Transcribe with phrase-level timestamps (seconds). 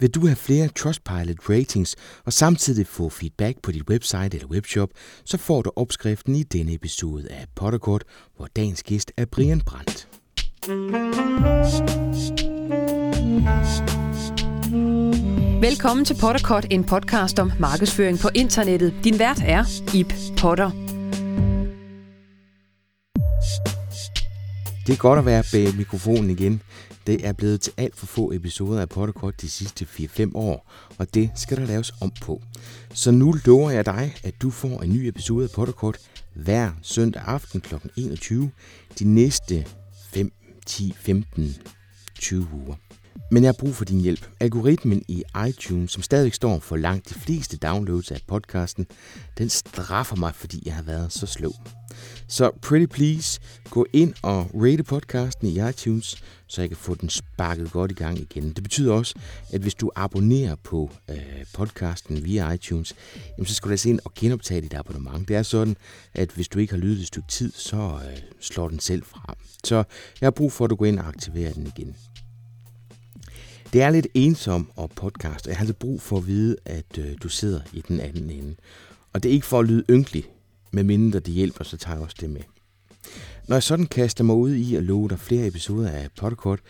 [0.00, 4.88] Vil du have flere Trustpilot ratings og samtidig få feedback på dit website eller webshop,
[5.24, 8.04] så får du opskriften i denne episode af Potterkort,
[8.36, 10.08] hvor dagens gæst er Brian Brandt.
[15.60, 18.94] Velkommen til Potterkort, en podcast om markedsføring på internettet.
[19.04, 20.70] Din vært er Ip Potter.
[24.86, 26.62] Det er godt at være bag mikrofonen igen.
[27.08, 31.14] Det er blevet til alt for få episoder af Potterkort de sidste 4-5 år, og
[31.14, 32.42] det skal der laves om på.
[32.94, 35.98] Så nu lover jeg dig, at du får en ny episode af Potterkort
[36.34, 37.74] hver søndag aften kl.
[37.96, 38.50] 21
[38.98, 39.66] de næste
[40.10, 40.32] 5,
[40.66, 41.56] 10, 15,
[42.18, 42.74] 20 uger.
[43.30, 44.28] Men jeg har brug for din hjælp.
[44.40, 48.86] Algoritmen i iTunes, som stadig står for langt de fleste downloads af podcasten,
[49.38, 51.52] den straffer mig, fordi jeg har været så slå.
[52.28, 53.40] Så pretty please,
[53.70, 57.94] gå ind og rate podcasten i iTunes, så jeg kan få den sparket godt i
[57.94, 58.52] gang igen.
[58.52, 59.14] Det betyder også,
[59.52, 61.16] at hvis du abonnerer på øh,
[61.52, 62.94] podcasten via iTunes,
[63.38, 65.28] jamen, så skal du altså ind og genoptage dit abonnement.
[65.28, 65.76] Det er sådan,
[66.14, 69.34] at hvis du ikke har lyttet et stykke tid, så øh, slår den selv fra.
[69.64, 69.76] Så
[70.20, 71.96] jeg har brug for, at du går ind og aktiverer den igen.
[73.72, 76.98] Det er lidt ensom og podcast, og jeg har lidt brug for at vide, at
[76.98, 78.54] øh, du sidder i den anden ende.
[79.12, 80.24] Og det er ikke for at lyde ynkelig,
[80.72, 82.42] men mindre det hjælper, så tager jeg også det med.
[83.48, 86.62] Når jeg sådan kaster mig ud i at love dig flere episoder af Podcast,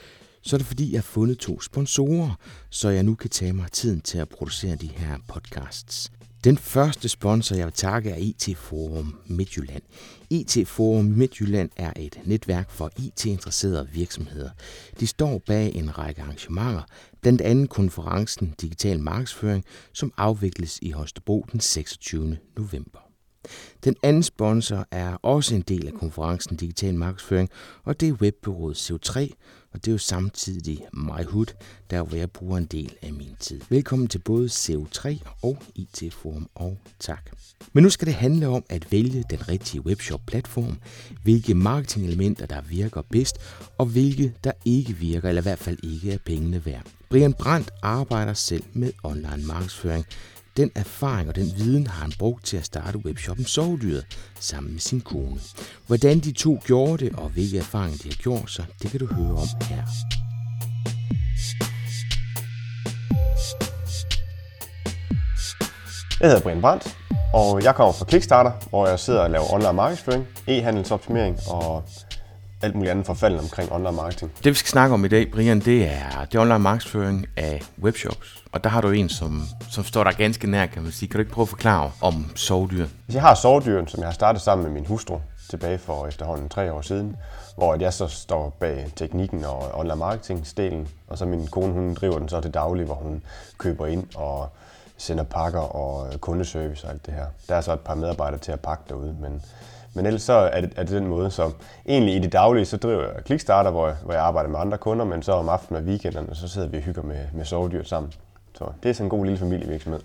[0.43, 2.39] så er det fordi, jeg har fundet to sponsorer,
[2.71, 6.11] så jeg nu kan tage mig tiden til at producere de her podcasts.
[6.45, 9.83] Den første sponsor, jeg vil takke, er IT Forum Midtjylland.
[10.31, 14.51] IT Forum Midtjylland er et netværk for e IT-interesserede virksomheder.
[15.01, 16.83] De står bag en række arrangementer,
[17.21, 22.37] blandt andet konferencen Digital Markedsføring, som afvikles i Holstebro den 26.
[22.57, 23.08] november.
[23.85, 27.51] Den anden sponsor er også en del af konferencen Digital Markedsføring,
[27.85, 29.29] og det er webbyrået CO3,
[29.73, 31.47] og det er jo samtidig MyHood,
[31.91, 33.61] der hvor jeg bruger en del af min tid.
[33.69, 37.31] Velkommen til både CO3 og IT Forum, og tak.
[37.73, 40.79] Men nu skal det handle om at vælge den rigtige webshop-platform,
[41.23, 43.37] hvilke marketingelementer, der virker bedst,
[43.79, 46.87] og hvilke, der ikke virker, eller i hvert fald ikke er pengene værd.
[47.11, 50.07] Brian Brandt arbejder selv med online markedsføring,
[50.59, 54.07] den erfaring og den viden har han brugt til at starte webshoppen Sovedyret
[54.41, 55.41] sammen med sin kone.
[55.87, 59.07] Hvordan de to gjorde det og hvilke erfaringer de har gjort sig, det kan du
[59.07, 59.85] høre om her.
[66.21, 66.97] Jeg hedder Brian Brandt,
[67.35, 71.85] og jeg kommer fra Kickstarter, hvor jeg sidder og laver online markedsføring, e-handelsoptimering og
[72.63, 74.33] alt muligt andet forfald omkring online marketing.
[74.45, 78.45] Det vi skal snakke om i dag, Brian, det er det online markedsføring af webshops.
[78.53, 81.09] Og der har du en, som, som står der ganske nær, kan man sige.
[81.09, 82.87] Kan du ikke prøve at forklare om sovdyr?
[83.05, 85.21] Hvis jeg har sovdyren, som jeg har startet sammen med min hustru
[85.51, 87.17] tilbage for efterhånden tre år siden,
[87.57, 92.19] hvor jeg så står bag teknikken og online marketing-delen, og så min kone, hun driver
[92.19, 93.23] den så til daglig, hvor hun
[93.59, 94.49] køber ind og
[94.97, 97.27] sender pakker og kundeservice og alt det her.
[97.49, 99.43] Der er så et par medarbejdere til at pakke derude, men
[99.99, 101.51] men ellers så er det, er det den måde, så
[101.87, 104.79] egentlig i det daglige, så driver jeg Kickstarter, hvor jeg, hvor jeg arbejder med andre
[104.79, 107.83] kunder, men så om aftenen og weekenderne, så sidder vi og hygger med, med sovedyr
[107.85, 108.13] sammen.
[108.55, 110.01] Så det er sådan en god lille familievirksomhed.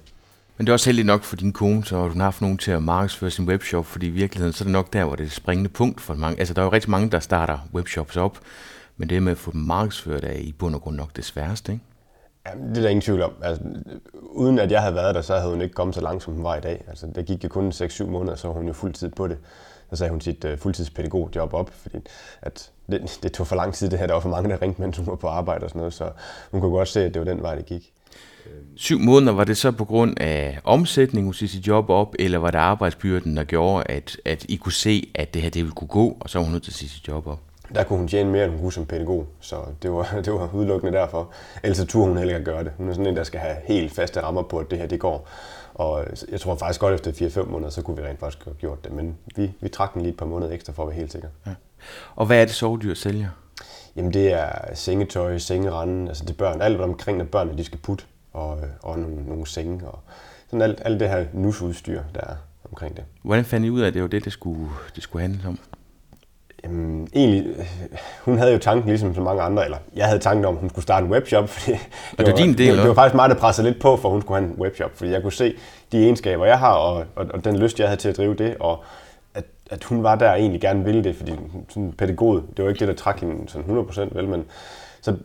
[0.57, 2.71] Men det er også heldigt nok for din kone, så du har haft nogen til
[2.71, 5.27] at markedsføre sin webshop, fordi i virkeligheden så er det nok der, hvor det er
[5.27, 6.39] det springende punkt for mange.
[6.39, 8.37] Altså der er jo rigtig mange, der starter webshops op,
[8.97, 11.71] men det med at få dem markedsført er i bund og grund nok det sværeste,
[11.71, 11.83] ikke?
[12.45, 13.33] Ja, det er der ingen tvivl om.
[13.43, 13.63] Altså,
[14.21, 16.43] uden at jeg havde været der, så havde hun ikke kommet så langt, som hun
[16.43, 16.83] var i dag.
[16.87, 19.37] Altså, det gik jo kun 6-7 måneder, så var hun jo fuldtid på det
[19.89, 21.97] så sagde hun sit øh, fuldtidspædagogjob op, fordi
[22.41, 24.07] at det, det tog for lang tid det her.
[24.07, 26.11] Der var for mange, der ringte, mens hun var på arbejde og sådan noget, så
[26.51, 27.93] hun kunne godt se, at det var den vej, det gik.
[28.75, 32.51] Syv måneder, var det så på grund af omsætning, hun sit job op, eller var
[32.51, 35.87] det arbejdsbyrden, der gjorde, at, at I kunne se, at det her det ville kunne
[35.87, 37.39] gå, og så var hun nødt til at sige sit job op?
[37.75, 40.49] Der kunne hun tjene mere, end hun kunne som pædagog, så det var, det var
[40.53, 41.29] udelukkende derfor.
[41.63, 42.71] Ellers så turde hun heller ikke at gøre det.
[42.77, 44.99] Hun er sådan en, der skal have helt faste rammer på, at det her det
[44.99, 45.27] går.
[45.73, 48.83] Og jeg tror faktisk godt efter 4-5 måneder, så kunne vi rent faktisk have gjort
[48.83, 48.91] det.
[48.91, 51.27] Men vi, vi trak den lige et par måneder ekstra for at være helt sikre.
[51.45, 51.51] Ja.
[52.15, 53.29] Og hvad er det sovedyr sælger?
[53.95, 57.79] Jamen det er sengetøj, sengeranden, altså det børn, alt hvad omkring det børnene de skal
[57.79, 59.99] putte, og, og nogle, nogle senge, og
[60.47, 62.35] sådan alt, alt det her nusudstyr, der er
[62.71, 63.03] omkring det.
[63.21, 65.59] Hvordan fandt I ud af, at det var det, det skulle, det skulle handle om?
[66.63, 67.55] Jamen, egentlig,
[68.21, 70.69] hun havde jo tanken, ligesom så mange andre, eller jeg havde tanken om, at hun
[70.69, 71.79] skulle starte en webshop, fordi det,
[72.17, 74.09] og det, var, din del, det, det var faktisk mig, der pressede lidt på, for
[74.09, 75.53] hun skulle have en webshop, fordi jeg kunne se
[75.91, 78.55] de egenskaber, jeg har, og, og, og den lyst, jeg havde til at drive det,
[78.59, 78.83] og
[79.33, 81.31] at, at hun var der og egentlig gerne ville det, fordi
[81.69, 84.45] sådan pædagog, det var ikke det, der trak hende sådan 100% vel, men
[85.01, 85.15] så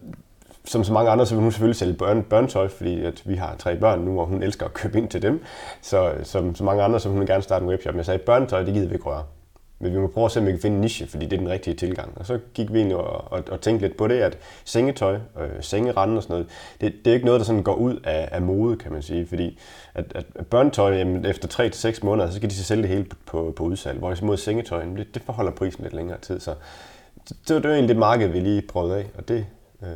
[0.64, 3.54] som så mange andre, så vil hun selvfølgelig sælge børn, børnetøj, fordi at vi har
[3.58, 5.42] tre børn nu, og hun elsker at købe ind til dem.
[5.82, 7.94] Så som så mange andre, så vil hun gerne starte en webshop.
[7.94, 9.22] Men jeg sagde, børnetøj, det gider vi ikke røre
[9.80, 11.38] men vi må prøve at se, om vi kan finde en niche, fordi det er
[11.38, 12.12] den rigtige tilgang.
[12.16, 15.48] Og så gik vi ind og, og, og tænkte lidt på det, at sengetøj, øh,
[15.60, 16.46] sengerande og sådan noget,
[16.80, 19.26] det, det er ikke noget, der sådan går ud af, af mode, kan man sige.
[19.26, 19.58] Fordi
[19.94, 23.16] at, at børnetøj, jamen, efter 3-6 måneder, så skal de så sælge det hele på,
[23.26, 23.98] på, på udsalg.
[23.98, 26.40] Hvorimod sengetøj, det, det forholder prisen lidt længere tid.
[26.40, 26.54] Så
[27.28, 29.46] det, det var egentlig det marked, vi lige prøvede af, og det
[29.82, 29.88] øh,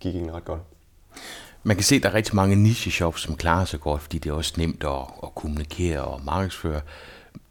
[0.00, 0.60] gik egentlig ret godt.
[1.62, 4.30] Man kan se, at der er rigtig mange niche-shops, som klarer sig godt, fordi det
[4.30, 6.80] er også nemt at, at kommunikere og markedsføre.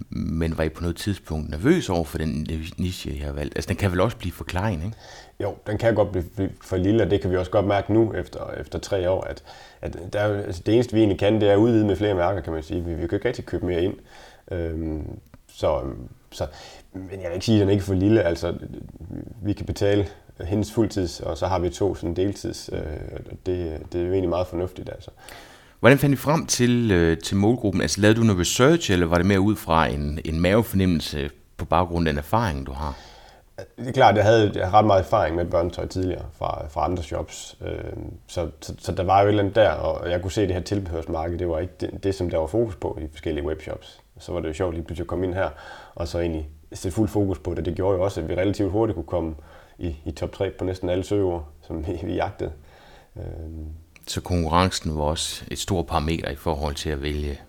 [0.09, 2.47] Men var I på noget tidspunkt nervøs over for den
[2.77, 3.55] niche, jeg har valgt?
[3.55, 4.97] Altså, den kan vel også blive for klein, ikke?
[5.39, 8.13] Jo, den kan godt blive for lille, og det kan vi også godt mærke nu
[8.13, 9.43] efter, efter tre år, at,
[9.81, 12.41] at der, altså det eneste, vi egentlig kan, det er at udvide med flere mærker,
[12.41, 12.83] kan man sige.
[12.83, 13.93] Vi, vi kan ikke rigtig købe mere ind.
[14.51, 15.81] Øhm, så,
[16.31, 16.47] så,
[16.93, 18.23] men jeg vil ikke sige, at den ikke er for lille.
[18.23, 18.53] Altså,
[19.41, 20.07] vi kan betale
[20.41, 22.69] hendes fuldtids, og så har vi to sådan deltids.
[22.73, 22.79] Øh,
[23.45, 24.89] det, det er jo egentlig meget fornuftigt.
[24.89, 25.11] Altså.
[25.83, 27.81] Hvordan fandt I frem til, øh, til målgruppen?
[27.81, 31.65] Altså lavede du noget research, eller var det mere ud fra en, en mavefornemmelse på
[31.65, 32.97] baggrund af den erfaring, du har?
[33.77, 36.85] Det er klart, jeg havde, jeg havde ret meget erfaring med børnetøj tidligere fra, fra
[36.85, 37.57] andre shops.
[37.65, 37.77] Øh,
[38.27, 40.47] så, så, så, der var jo et eller andet der, og jeg kunne se, at
[40.47, 43.45] det her tilbehørsmarked, det var ikke det, det, som der var fokus på i forskellige
[43.45, 44.01] webshops.
[44.19, 45.49] Så var det jo sjovt lige pludselig at komme ind her,
[45.95, 47.65] og så egentlig sætte fuld fokus på det.
[47.65, 49.35] Det gjorde jo også, at vi relativt hurtigt kunne komme
[49.77, 52.51] i, i top 3 på næsten alle søger, som vi, vi jagtede.
[53.17, 53.23] Øh,
[54.07, 57.41] så konkurrencen var også et stort parameter i forhold til at vælge,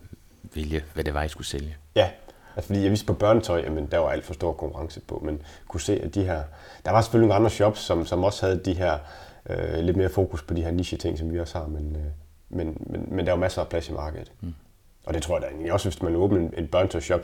[0.55, 1.77] vælge hvad det var, I skulle sælge?
[1.95, 2.11] Ja,
[2.57, 5.43] altså fordi jeg vidste på børnetøj, jamen der var alt for stor konkurrence på, men
[5.69, 6.43] kunne se, at de her...
[6.85, 8.99] Der var selvfølgelig nogle andre shops, som, som også havde de her
[9.47, 12.03] øh, lidt mere fokus på de her niche-ting, som vi også har, men, øh,
[12.49, 14.33] men, men, men der var masser af plads i markedet.
[14.41, 14.55] Mm.
[15.07, 16.69] Og det tror jeg da egentlig også, hvis man åbner en, en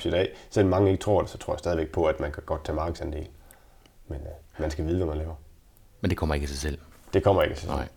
[0.04, 2.42] i dag, selvom mange ikke tror det, så tror jeg stadigvæk på, at man kan
[2.46, 3.28] godt tage markedsandel.
[4.08, 5.34] Men øh, man skal vide, hvad man laver.
[6.00, 6.78] Men det kommer ikke af sig selv?
[7.12, 7.78] Det kommer ikke af sig selv.
[7.78, 7.88] Nej.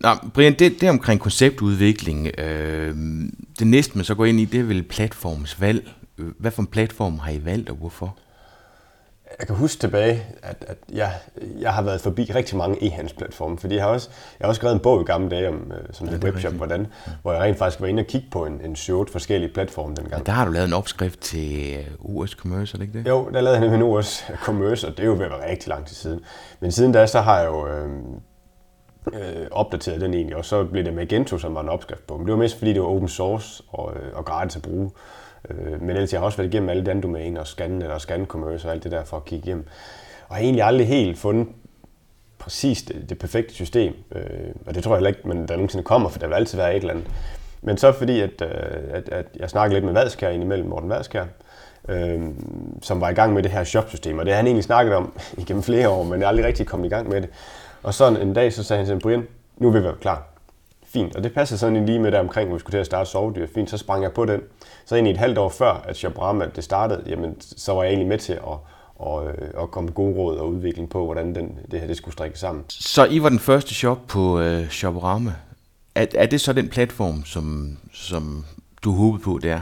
[0.00, 2.96] Nå, Brian, det, det omkring konceptudvikling, øh,
[3.58, 5.90] det næste, man så går ind i, det er vel platforms valg.
[6.16, 8.16] Hvad for en platform har I valgt, og hvorfor?
[9.38, 11.12] Jeg kan huske tilbage, at, at jeg,
[11.60, 14.08] jeg har været forbi rigtig mange e-handelsplatforme, fordi jeg har også,
[14.40, 16.52] jeg har også skrevet en bog i gamle dage om øh, som ja, det webshop,
[16.52, 17.12] hvordan, ja.
[17.22, 20.18] hvor jeg rent faktisk var inde og kigge på en, en 7 forskellige platforme dengang.
[20.18, 23.08] Ja, der har du lavet en opskrift til øh, US Commerce, er det ikke det?
[23.08, 25.68] Jo, der lavede jeg en US Commerce, og det er jo ved at være rigtig
[25.68, 26.20] lang tid siden.
[26.60, 27.68] Men siden da, så har jeg jo...
[27.68, 27.88] Øh,
[29.12, 32.16] øh, opdateret den egentlig, og så blev det Magento, som var en opskrift på.
[32.16, 34.90] Men det var mest fordi, det var open source og, øh, og gratis at bruge.
[35.50, 38.00] Øh, men ellers jeg har også været igennem alle de andre domæner, og Scan og
[38.00, 39.66] Scan Commerce og alt det der for at kigge igennem.
[40.28, 41.46] Og har egentlig aldrig helt fundet
[42.38, 43.94] præcis det, det perfekte system.
[44.14, 44.22] Øh,
[44.66, 46.76] og det tror jeg heller ikke, men der nogensinde kommer, for der vil altid være
[46.76, 47.06] et eller andet.
[47.62, 48.48] Men så fordi, at, øh,
[48.90, 51.24] at, at jeg snakkede lidt med Vadskær indimellem, Morten Vadskær,
[51.88, 52.20] øh,
[52.82, 55.12] som var i gang med det her shopsystem, og det har han egentlig snakket om
[55.38, 57.30] igennem flere år, men jeg aldrig rigtig kommet i gang med det.
[57.82, 59.26] Og så en dag, så sagde han til Brian,
[59.56, 60.28] nu vil vi være klar.
[60.86, 63.10] Fint, og det passede sådan lige med der omkring, hvor vi skulle til at starte
[63.10, 63.46] sovedyr.
[63.54, 64.40] Fint, så sprang jeg på den.
[64.84, 68.08] Så egentlig et halvt år før, at Shoprama det startede, jamen, så var jeg egentlig
[68.08, 68.58] med til at,
[68.96, 72.12] og, og komme med gode råd og udvikling på, hvordan den, det her det skulle
[72.12, 72.64] strikke sammen.
[72.68, 75.32] Så I var den første shop på uh, Shoprama.
[75.94, 78.44] Er, er det så den platform, som, som
[78.84, 79.60] du håbede på der?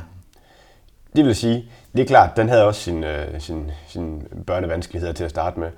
[1.16, 5.24] Det vil sige, det er klart, den havde også sin, uh, sin, sin børnevanskeligheder til
[5.24, 5.70] at starte med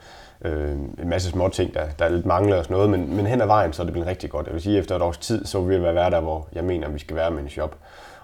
[0.45, 3.41] øh, en masse små ting, der, der lidt mangler og sådan noget, men, men hen
[3.41, 4.47] ad vejen, så er det blevet rigtig godt.
[4.47, 6.89] Jeg vil sige, efter et års tid, så vil vi være der, hvor jeg mener,
[6.89, 7.77] vi skal være med en shop.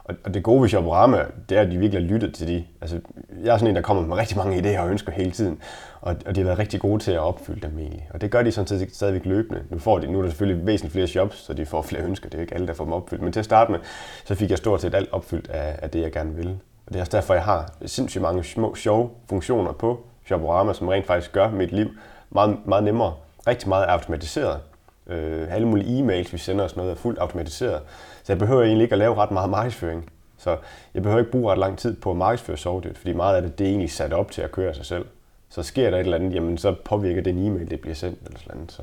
[0.04, 2.64] Og, og det gode ved Shoporama, det er, at de virkelig har lyttet til de...
[2.80, 3.00] Altså,
[3.44, 5.58] jeg er sådan en, der kommer med rigtig mange idéer og ønsker hele tiden,
[6.00, 8.08] og, og de har været rigtig gode til at opfylde dem egentlig.
[8.14, 9.62] Og det gør de sådan set stadigvæk løbende.
[9.70, 12.28] Nu, får de, nu er der selvfølgelig væsentligt flere shops, så de får flere ønsker.
[12.28, 13.22] Det er jo ikke alle, der får dem opfyldt.
[13.22, 13.78] Men til at starte med,
[14.24, 16.58] så fik jeg stort set alt opfyldt af, af det, jeg gerne ville.
[16.86, 20.88] Og det er også derfor, jeg har sindssygt mange små, sjove funktioner på Shoprama, som
[20.88, 21.88] rent faktisk gør mit liv
[22.30, 23.14] meget, meget nemmere.
[23.46, 24.60] Rigtig meget automatiseret.
[25.06, 27.80] Øh, alle mulige e-mails, vi sender os noget, er fuldt automatiseret.
[28.22, 30.10] Så jeg behøver egentlig ikke at lave ret meget markedsføring.
[30.38, 30.56] Så
[30.94, 33.58] jeg behøver ikke bruge ret lang tid på at markedsføre sovedyrt, fordi meget af det,
[33.58, 35.06] det er egentlig sat op til at køre sig selv.
[35.48, 38.38] Så sker der et eller andet, jamen så påvirker den e-mail, det bliver sendt eller
[38.38, 38.72] sådan noget.
[38.72, 38.82] Så,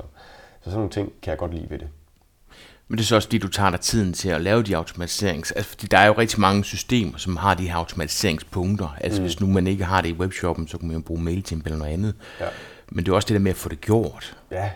[0.60, 1.88] så sådan nogle ting kan jeg godt lide ved det.
[2.88, 5.52] Men det er så også fordi, du tager dig tiden til at lave de automatiserings...
[5.52, 8.96] Altså, fordi der er jo rigtig mange systemer, som har de her automatiseringspunkter.
[9.00, 9.26] Altså, mm.
[9.26, 11.78] hvis nu man ikke har det i webshoppen, så kan man jo bruge MailChimp eller
[11.78, 12.14] noget andet.
[12.40, 12.46] Ja.
[12.88, 14.36] Men det er også det der med at få det gjort.
[14.50, 14.70] Ja,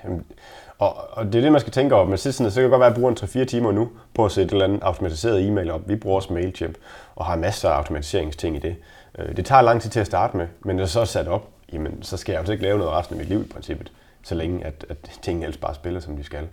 [0.79, 2.07] og, og det er det, man skal tænke over.
[2.07, 4.25] Men sidst, så kan det godt være, at jeg bruger en 3-4 timer nu på
[4.25, 5.89] at sætte et eller andet automatiseret e-mail op.
[5.89, 6.75] Vi bruger også MailChimp
[7.17, 8.77] og har masser af automatiseringsting i det.
[9.19, 11.29] Øh, det tager lang tid til at starte med, men når det så er sat
[11.29, 13.93] op, jamen, så skal jeg altså ikke lave noget resten af mit liv i princippet,
[14.23, 16.49] så længe at, at tingene ellers bare spiller, som de skal.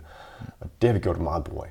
[0.60, 1.70] Og det har vi gjort meget brug af.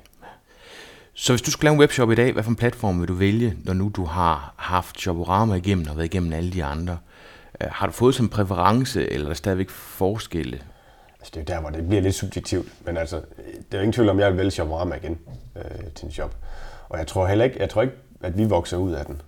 [1.14, 3.14] Så hvis du skulle lave en webshop i dag, hvad for en platform vil du
[3.14, 6.98] vælge, når nu du har haft Shoporama igennem og været igennem alle de andre?
[7.62, 10.62] Øh, har du fået som præference, eller er der stadigvæk forskelle?
[11.20, 12.68] Altså, det er jo der, hvor det bliver lidt subjektivt.
[12.86, 15.20] Men altså, det er jo ingen tvivl om, jeg vil vælge Shoporama igen
[15.56, 15.64] øh,
[15.96, 16.36] til en shop.
[16.90, 19.22] Og jeg tror heller ikke, jeg tror ikke, at vi vokser ud af den.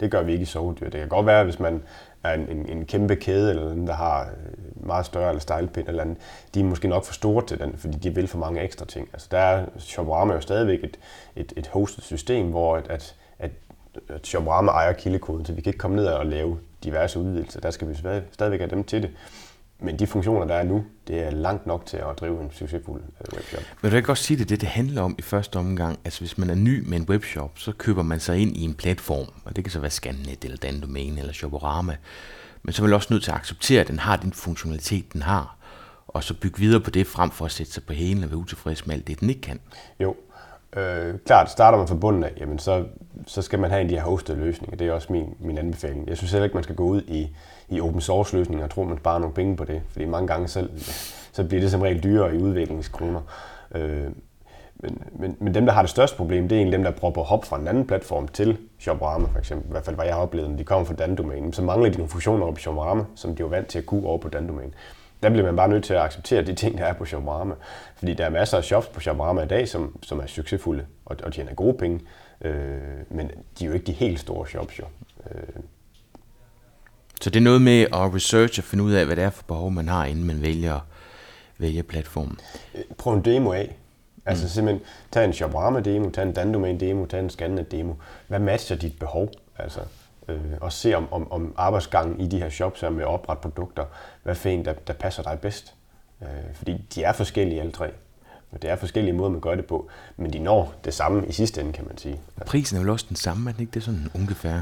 [0.00, 0.90] Det gør vi ikke i sovedyr.
[0.90, 1.82] Det kan godt være, hvis man
[2.26, 5.88] er en, en, en kæmpe kæde, eller den, der har øh, meget større eller stejlpind,
[5.88, 6.18] eller andet,
[6.54, 9.08] de er måske nok for store til den, fordi de vil for mange ekstra ting.
[9.12, 10.98] Altså der er Shoprama jo stadigvæk et,
[11.36, 13.50] et, et hostet system, hvor at, at, at,
[14.08, 17.60] at Shoprama ejer kildekoden, så vi kan ikke komme ned og lave diverse udvidelser.
[17.60, 17.94] Der skal vi
[18.32, 19.10] stadigvæk have dem til det.
[19.80, 23.02] Men de funktioner, der er nu, det er langt nok til at drive en succesfuld
[23.02, 23.62] øh, webshop.
[23.82, 25.98] Vil du ikke også sige det, det det handler om i første omgang?
[26.04, 28.74] Altså hvis man er ny med en webshop, så køber man sig ind i en
[28.74, 31.96] platform, og det kan så være Scannet eller Dandomain eller Shoporama.
[32.62, 35.22] Men så er man også nødt til at acceptere, at den har den funktionalitet, den
[35.22, 35.56] har,
[36.06, 38.38] og så bygge videre på det, frem for at sætte sig på hælen og være
[38.38, 39.60] utilfreds med alt det, den ikke kan.
[40.00, 40.16] Jo,
[40.76, 42.84] øh, klart, starter man fra bunden af, jamen så,
[43.26, 44.76] så skal man have en af de her hostede løsninger.
[44.76, 46.08] Det er også min, min anbefaling.
[46.08, 47.36] Jeg synes heller ikke, man skal gå ud i
[47.68, 49.82] i open source løsninger og tro, man sparer nogle penge på det.
[49.88, 50.68] Fordi mange gange så,
[51.32, 53.20] så bliver det som regel dyrere i udviklingskroner.
[53.74, 54.06] Øh,
[54.76, 57.20] men, men, men dem, der har det største problem, det er egentlig dem, der prøver
[57.20, 59.68] at hoppe fra en anden platform til Shoprama for eksempel.
[59.68, 61.52] I hvert fald, hvad jeg har oplevet, når de kommer fra Dandomain.
[61.52, 64.18] Så mangler de nogle funktioner på Shoprama, som de var vant til at kunne over
[64.18, 64.74] på Dandomain.
[65.22, 67.54] Der bliver man bare nødt til at acceptere de ting, der er på Shoprama.
[67.96, 71.16] Fordi der er masser af shops på Shoprama i dag, som, som er succesfulde og,
[71.22, 72.00] og tjener gode penge.
[72.40, 72.78] Øh,
[73.10, 74.84] men de er jo ikke de helt store shops jo.
[75.30, 75.62] Øh,
[77.20, 79.44] så det er noget med at researche og finde ud af, hvad det er for
[79.46, 80.80] behov, man har, inden man vælger,
[81.58, 82.38] vælger platformen.
[82.98, 83.76] Prøv en demo af.
[84.26, 84.48] Altså mm.
[84.48, 87.94] simpelthen, tag en Shoprama-demo, tag en Dandomain-demo, tag en Scannet-demo.
[88.28, 89.30] Hvad matcher dit behov?
[89.58, 89.80] Altså,
[90.28, 93.42] øh, og se om, om, om arbejdsgangen i de her shops er med at oprette
[93.42, 93.84] produkter.
[94.22, 95.74] Hvad for en, der, der passer dig bedst?
[96.22, 97.90] Øh, fordi de er forskellige alle tre.
[98.50, 99.88] Og det er forskellige måder, man gør det på.
[100.16, 102.20] Men de når det samme i sidste ende, kan man sige.
[102.46, 103.70] Prisen er vel også den samme, er den ikke?
[103.70, 104.60] Det er sådan ungefær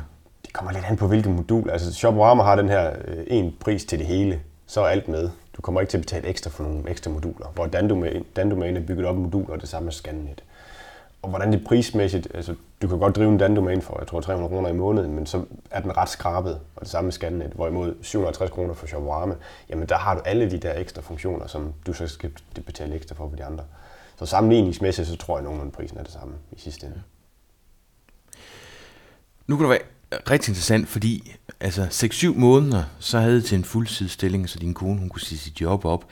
[0.55, 1.71] kommer lidt an på, hvilket modul.
[1.71, 5.31] Altså Shoporama har den her øh, en pris til det hele, så er alt med.
[5.57, 7.47] Du kommer ikke til at betale ekstra for nogle ekstra moduler.
[7.55, 10.45] Hvor Dandomain, Dandomain er bygget op moduler, og det samme med Scannet.
[11.25, 14.49] Og hvordan det prismæssigt, altså du kan godt drive en Dandomain for, jeg tror 300
[14.49, 17.95] kroner i måneden, men så er den ret skrabet, og det samme med Scannet, hvorimod
[18.03, 19.37] 750 kroner for Shopwarme,
[19.71, 22.31] jamen der har du alle de der ekstra funktioner, som du så skal
[22.67, 23.65] betale ekstra for på de andre.
[24.19, 27.03] Så sammenligningsmæssigt, så tror jeg, nogenlunde prisen er det samme i sidste ende.
[29.47, 34.49] Nu kan det være rigtig interessant, fordi altså 6-7 måneder, så havde til en fuldtidsstilling,
[34.49, 36.05] så din kone hun kunne sige sit job op.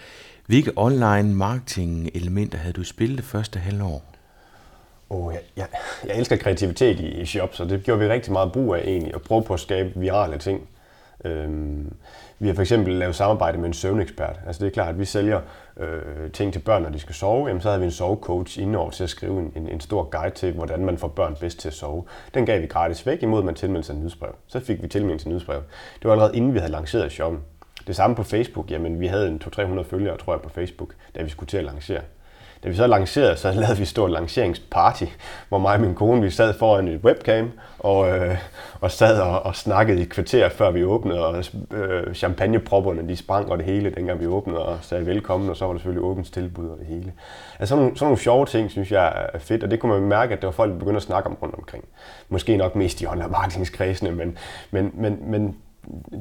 [0.47, 4.12] Hvilke online marketing elementer havde du spillet det første halvår?
[5.13, 5.67] Oh, jeg, jeg,
[6.07, 9.15] jeg elsker kreativitet i, i shops, og det gjorde vi rigtig meget brug af egentlig,
[9.15, 10.69] at prøve på at skabe virale ting.
[11.25, 11.93] Øhm,
[12.39, 14.41] vi har for eksempel lavet samarbejde med en søvnekspert.
[14.47, 15.41] Altså det er klart, at vi sælger
[15.77, 17.47] øh, ting til børn, når de skal sove.
[17.47, 20.35] Jamen, så havde vi en sovecoach indover til at skrive en, en, en stor guide
[20.35, 22.05] til, hvordan man får børn bedst til at sove.
[22.35, 24.35] Den gav vi gratis væk, imod at man tilmeldte sig en nyhedsbrev.
[24.47, 25.63] Så fik vi tilmeldt til nyhedsbrev.
[25.95, 27.41] Det var allerede inden vi havde lanceret shoppen.
[27.87, 28.71] Det samme på Facebook.
[28.71, 31.65] Jamen, vi havde en 200-300 følgere, tror jeg, på Facebook, da vi skulle til at
[31.65, 32.01] lancere.
[32.65, 35.05] Da vi så lancerede, så lavede vi et stort lanceringsparty,
[35.49, 38.37] hvor mig og min kone, vi sad foran et webcam og, øh,
[38.81, 43.51] og sad og, og snakkede i kvarter, før vi åbnede, og øh, champagnepropperne, de sprang
[43.51, 46.33] og det hele, dengang vi åbnede, og sagde velkommen, og så var der selvfølgelig åbent
[46.33, 47.13] tilbud og det hele.
[47.59, 50.09] Altså sådan nogle, sådan nogle sjove ting, synes jeg er fedt, og det kunne man
[50.09, 51.85] mærke, at der var folk, der begyndte at snakke om rundt omkring.
[52.29, 54.39] Måske nok mest i online marketingskredsene, men,
[54.71, 55.57] men, men, men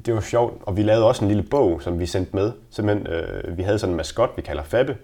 [0.05, 2.51] det var sjovt, og vi lavede også en lille bog, som vi sendte med.
[2.69, 4.95] Simpelthen, øh, vi havde sådan en maskot, vi kalder Fabbe,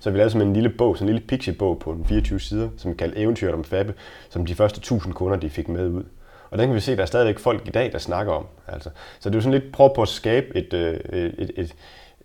[0.00, 2.90] så vi lavede sådan en lille bog, sådan en lille pixie-bog på 24 sider, som
[2.90, 3.94] vi kaldte Eventyret om Fabbe,
[4.28, 6.04] som de første 1000 kunder, de fik med ud.
[6.50, 8.46] Og den kan vi se, at der er stadigvæk folk i dag, der snakker om.
[8.68, 8.90] Altså.
[9.20, 11.74] Så det er jo sådan lidt prøve på at skabe, et, øh, et, et, et,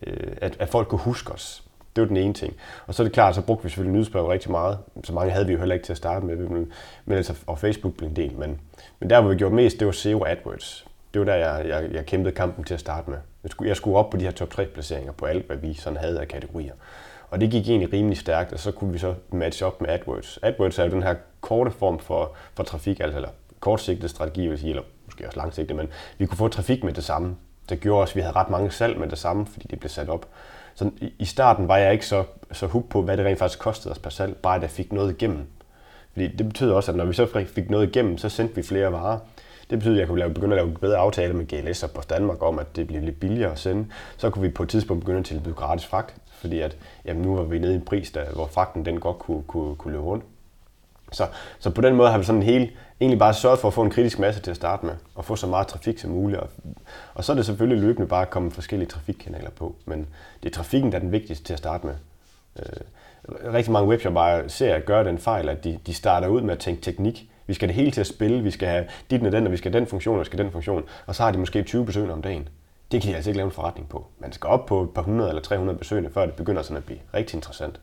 [0.07, 1.63] øh, at, at folk kunne huske os.
[1.95, 2.53] Det var den ene ting.
[2.87, 4.77] Og så er det klart, så brugte vi selvfølgelig nyhedsbrev rigtig meget.
[5.03, 6.71] Så mange havde vi jo heller ikke til at starte med, men,
[7.05, 8.33] men altså, og Facebook blev en del.
[8.37, 8.59] Men,
[8.99, 10.85] men der, hvor vi gjorde mest, det var SEO AdWords.
[11.13, 13.17] Det var der, jeg, jeg, jeg kæmpede kampen til at starte med.
[13.43, 15.73] Jeg skulle, jeg skulle op på de her top 3 placeringer på alt, hvad vi
[15.73, 16.73] sådan havde af kategorier.
[17.31, 20.39] Og det gik egentlig rimelig stærkt, og så kunne vi så matche op med AdWords.
[20.41, 24.59] AdWords er jo den her korte form for, for trafik, altså eller kortsigtet strategi, vil
[24.59, 27.35] sige, eller måske også langsigtet, men vi kunne få trafik med det samme.
[27.69, 29.89] Det gjorde også, at vi havde ret mange salg med det samme, fordi det blev
[29.89, 30.25] sat op.
[30.75, 33.91] Så i starten var jeg ikke så, så hooked på, hvad det rent faktisk kostede
[33.91, 35.45] os per salg, bare at jeg fik noget igennem.
[36.13, 38.91] Fordi det betød også, at når vi så fik noget igennem, så sendte vi flere
[38.91, 39.19] varer.
[39.69, 42.01] Det betyder, at jeg kunne lave, begynde at lave bedre aftaler med GLS og på
[42.09, 43.85] Danmark om, at det blev lidt billigere at sende.
[44.17, 47.35] Så kunne vi på et tidspunkt begynde at tilbyde gratis fragt fordi at, jamen, nu
[47.35, 50.03] var vi nede i en pris, der, hvor fragten den godt kunne, kunne, kunne løbe
[50.03, 50.23] rundt.
[51.11, 51.27] Så,
[51.59, 52.71] så på den måde har vi sådan helt,
[53.01, 55.35] egentlig bare sørget for at få en kritisk masse til at starte med, og få
[55.35, 56.39] så meget trafik som muligt.
[56.39, 56.49] Og,
[57.13, 60.07] og så er det selvfølgelig løbende bare at komme forskellige trafikkanaler på, men
[60.43, 61.95] det er trafikken, der er den vigtigste til at starte med.
[62.59, 66.53] Øh, rigtig mange webshopper ser at gøre den fejl, at de, de starter ud med
[66.53, 67.29] at tænke teknik.
[67.47, 69.57] Vi skal det hele til at spille, vi skal have dit og den, og vi
[69.57, 71.63] skal have den funktion, og vi skal have den funktion, og så har de måske
[71.63, 72.49] 20 besøgende om dagen.
[72.91, 74.07] Det kan de altså ikke lave en forretning på.
[74.19, 76.83] Man skal op på et par hundrede eller 300 besøgende, før det begynder sådan at
[76.83, 77.79] blive rigtig interessant.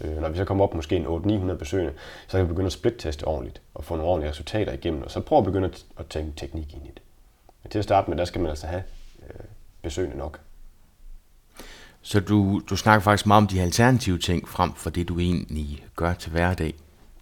[0.00, 1.92] Øh, når vi så kommer op måske en 800-900 besøgende,
[2.28, 5.20] så kan vi begynde at splitteste ordentligt og få nogle ordentlige resultater igennem, og så
[5.20, 7.02] prøve at begynde at tænke teknik ind i det.
[7.62, 8.82] Men til at starte med, der skal man altså have
[9.30, 9.44] øh,
[9.82, 10.40] besøgende nok.
[12.02, 15.86] Så du, du snakker faktisk meget om de alternative ting frem for det, du egentlig
[15.96, 16.74] gør til hverdag.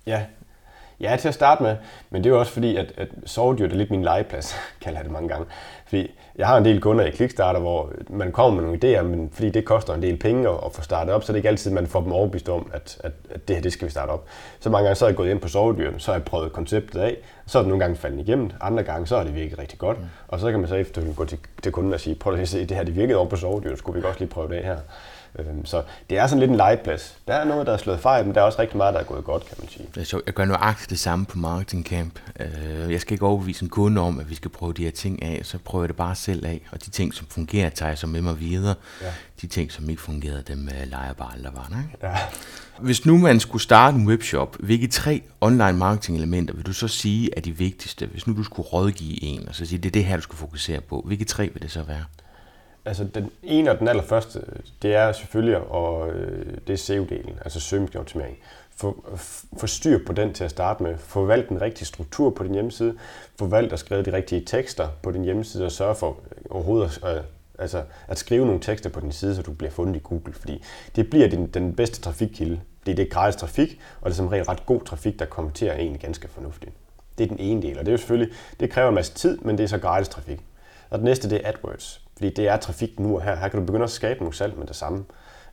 [0.07, 0.25] Ja,
[1.01, 1.77] Ja, til at starte med,
[2.11, 5.05] men det er jo også fordi, at, at sovedyr er lidt min legeplads, kalder jeg
[5.05, 5.47] det mange gange.
[5.87, 9.31] Fordi jeg har en del kunder i Kickstarter, hvor man kommer med nogle idéer, men
[9.33, 11.49] fordi det koster en del penge at, at få startet op, så det er ikke
[11.49, 14.11] altid, man får dem overbevist om, at, at, at det her, det skal vi starte
[14.11, 14.27] op.
[14.61, 17.01] Så mange gange så er jeg gået ind på sovedyr, så har jeg prøvet konceptet
[17.01, 19.79] af, så er det nogle gange faldet igennem, andre gange så er det virket rigtig
[19.79, 20.05] godt, mm.
[20.29, 22.67] og så kan man så efterfølgende gå til, til kunden og sige, prøv at se,
[22.67, 24.79] det her det virkede over på sovedyr, skulle vi godt lige prøve det her.
[25.39, 27.19] Øhm, så det er sådan lidt en legeplads.
[27.29, 29.05] Der er noget, der er slået fejl, men der er også rigtig meget, der er
[29.05, 29.87] gået godt, kan man sige.
[29.95, 30.27] Det er sjovt.
[30.27, 32.19] Jeg gør nøjagtigt det samme på Marketing Camp.
[32.41, 35.23] Øh, jeg skal ikke overbevise en kunde om, at vi skal prøve de her ting
[35.23, 36.61] af, så prøver jeg det bare selv af.
[36.73, 38.75] Og de ting, som fungerer, tager jeg så med mig videre.
[39.03, 39.13] Ja.
[39.43, 41.69] De ting, som ikke fungerede, dem øh, leger bare aldrig var.
[41.69, 42.07] Ikke?
[42.07, 42.17] Ja.
[42.79, 46.89] Hvis nu man skulle starte en webshop, hvilke tre online marketing elementer vil du så
[46.89, 48.07] sige er de vigtigste?
[48.07, 50.37] Hvis nu du skulle rådgive en, og så sige, det er det her, du skal
[50.37, 51.03] fokusere på.
[51.07, 52.05] Hvilke tre vil det så være?
[52.85, 54.41] Altså den ene og den allerførste,
[54.83, 58.39] det er selvfølgelig, og øh, det er SEO-delen, altså søgemaskineoptimering.
[58.77, 59.05] Få,
[59.57, 60.99] få styr på den til at starte med.
[60.99, 62.95] Få valgt den rigtige struktur på din hjemmeside.
[63.39, 66.17] Få valgt at skrive de rigtige tekster på din hjemmeside og sørge for
[66.51, 67.23] overhovedet at, øh,
[67.59, 70.33] altså, at skrive nogle tekster på din side, så du bliver fundet i Google.
[70.33, 70.63] Fordi
[70.97, 72.61] det bliver din, den bedste trafikkilde.
[72.87, 75.75] Det er det gratis trafik, og det er som regel ret god trafik, der konverterer
[75.75, 76.73] en ganske fornuftigt.
[77.19, 79.39] Det er den ene del, og det er jo selvfølgelig, det kræver en masse tid,
[79.39, 80.41] men det er så gratis trafik.
[80.91, 82.04] Og det næste, det er AdWords.
[82.17, 83.37] Fordi det er trafik nu og her.
[83.37, 85.05] Her kan du begynde at skabe nogle salg med det samme.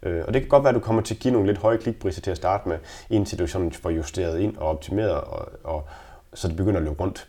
[0.03, 1.77] Øh, og det kan godt være, at du kommer til at give nogle lidt høje
[1.77, 2.77] klikpriser til at starte med,
[3.09, 5.87] indtil du sådan får justeret ind og optimeret, og, og,
[6.33, 7.27] så det begynder at løbe rundt.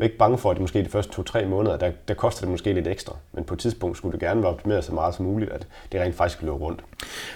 [0.00, 2.72] Ikke bange for, at det måske de første to-tre måneder, der, der koster det måske
[2.72, 3.16] lidt ekstra.
[3.32, 6.00] Men på et tidspunkt skulle det gerne være optimeret så meget som muligt, at det
[6.00, 6.84] rent faktisk løber rundt.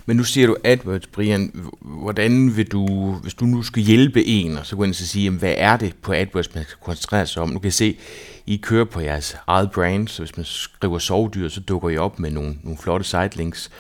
[0.07, 1.71] Men nu siger du AdWords, Brian.
[1.81, 5.31] Hvordan vil du, hvis du nu skal hjælpe en, og så går ind og sige,
[5.31, 7.49] hvad er det på AdWords, man skal koncentrere sig om?
[7.49, 7.99] Nu kan jeg se,
[8.47, 12.19] I kører på jeres eget brand, så hvis man skriver sovdyr, så dukker I op
[12.19, 13.71] med nogle, nogle flotte sitelinks.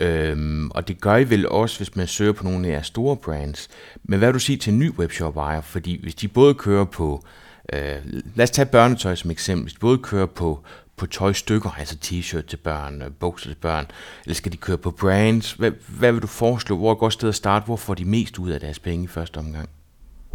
[0.00, 3.16] Øhm, og det gør I vel også, hvis man søger på nogle af jeres store
[3.16, 3.68] brands.
[4.04, 5.60] Men hvad vil du sige til en ny webshop-ejer?
[5.60, 7.24] Fordi hvis de både kører på
[7.72, 7.96] Øh,
[8.34, 9.76] lad os tage børnetøj som eksempel.
[9.80, 10.64] Både køre på,
[10.96, 13.86] på tøjstykker, altså t-shirt til børn, øh, bukser til børn,
[14.24, 15.52] eller skal de køre på brands?
[15.52, 16.76] Hvad, hvad vil du foreslå?
[16.76, 17.64] Hvor er et godt sted at starte?
[17.64, 19.68] Hvor får de mest ud af deres penge i første omgang?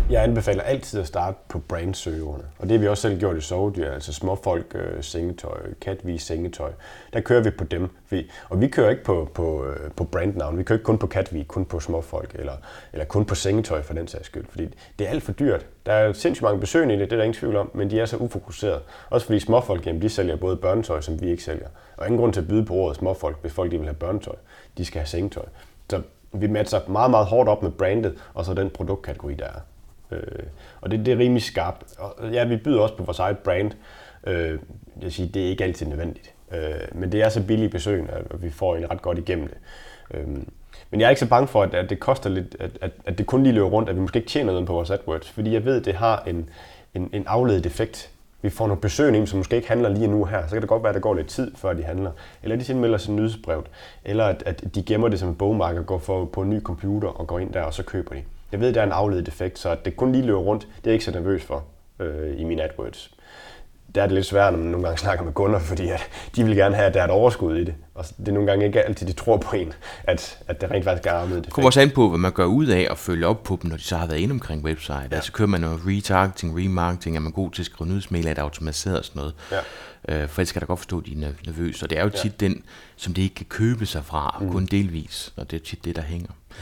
[0.09, 3.41] Jeg anbefaler altid at starte på brandsøgerne, og det har vi også selv gjort i
[3.41, 6.71] sovedyr, altså småfolk øh, sengetøj, katvis sengetøj.
[7.13, 10.57] Der kører vi på dem, vi, og vi kører ikke på, på, øh, på brandnavn,
[10.57, 12.53] vi kører ikke kun på katvi, kun på småfolk, eller,
[12.93, 14.65] eller kun på sengetøj for den sags skyld, fordi
[14.99, 15.65] det er alt for dyrt.
[15.85, 17.99] Der er sindssygt mange besøgende i det, det er der ingen tvivl om, men de
[17.99, 18.81] er så ufokuseret.
[19.09, 21.67] Også fordi småfolk, jamen, de sælger både børnetøj, som vi ikke sælger.
[21.97, 24.35] Og ingen grund til at byde på ordet småfolk, hvis folk de vil have børnetøj.
[24.77, 25.45] De skal have sengetøj.
[25.89, 29.59] Så vi matcher meget, meget hårdt op med brandet, og så den produktkategori, der er.
[30.13, 30.43] Øh,
[30.81, 31.83] og det, det er rimelig skarpt.
[31.97, 33.71] Og ja, vi byder også på vores eget brand.
[34.27, 34.59] Øh,
[35.01, 36.33] jeg siger, det er ikke altid nødvendigt.
[36.51, 36.59] Øh,
[36.91, 39.57] men det er så billigt besøg, at vi får en ret godt igennem det.
[40.13, 40.27] Øh,
[40.91, 43.17] men jeg er ikke så bange for, at, at det koster lidt, at, at, at
[43.17, 45.53] det kun lige løber rundt, at vi måske ikke tjener noget på vores AdWords, fordi
[45.53, 46.49] jeg ved, at det har en,
[46.93, 48.09] en, en afledet effekt.
[48.41, 50.69] Vi får nogle besøgende ind, som måske ikke handler lige nu her, så kan det
[50.69, 52.11] godt være, at der går lidt tid, før de handler.
[52.43, 53.65] Eller de tilmelder sig nyhedsbrevet.
[54.05, 56.61] eller at, at de gemmer det som en bogmark og går for, på en ny
[56.61, 58.21] computer og går ind der, og så køber de.
[58.53, 60.69] Jeg ved, der er en afledet effekt, så at det kun lige løber rundt, det
[60.69, 61.63] er jeg ikke så nervøs for
[61.99, 63.11] øh, i min AdWords.
[63.95, 66.43] Der er det lidt svært, når man nogle gange snakker med kunder, fordi at de
[66.43, 67.75] vil gerne have, at der er et overskud i det.
[67.95, 70.83] Og det er nogle gange ikke altid, de tror på en, at, at det rent
[70.83, 71.53] faktisk er afledet effekt.
[71.53, 73.77] Kommer også an på, hvad man gør ud af at følge op på dem, når
[73.77, 75.07] de så har været inde omkring website.
[75.11, 75.15] Ja.
[75.15, 78.41] Altså kører man noget retargeting, remarketing, er man god til at skrive nyhedsmail, er det
[78.41, 79.33] automatiseret og sådan noget.
[79.51, 79.57] Ja.
[80.23, 81.85] Øh, for ellers kan jeg da godt forstå, at de er nervøse.
[81.85, 82.47] Og det er jo tit ja.
[82.47, 82.63] den,
[82.95, 84.51] som det ikke kan købe sig fra, mm.
[84.51, 85.33] kun delvis.
[85.37, 86.29] Og det er tit det, der hænger.
[86.51, 86.55] Ja.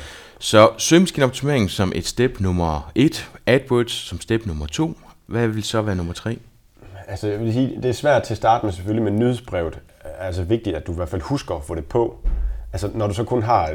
[0.43, 4.93] Så søgemaskineoptimering som et step nummer 1, AdWords som step nummer 2.
[5.25, 6.37] Hvad vil så være nummer 3?
[7.07, 9.79] Altså, jeg vil sige, det er svært til at starte med selvfølgelig med nyhedsbrevet.
[10.19, 12.17] Altså vigtigt, at du i hvert fald husker at få det på.
[12.73, 13.67] Altså, når du så kun har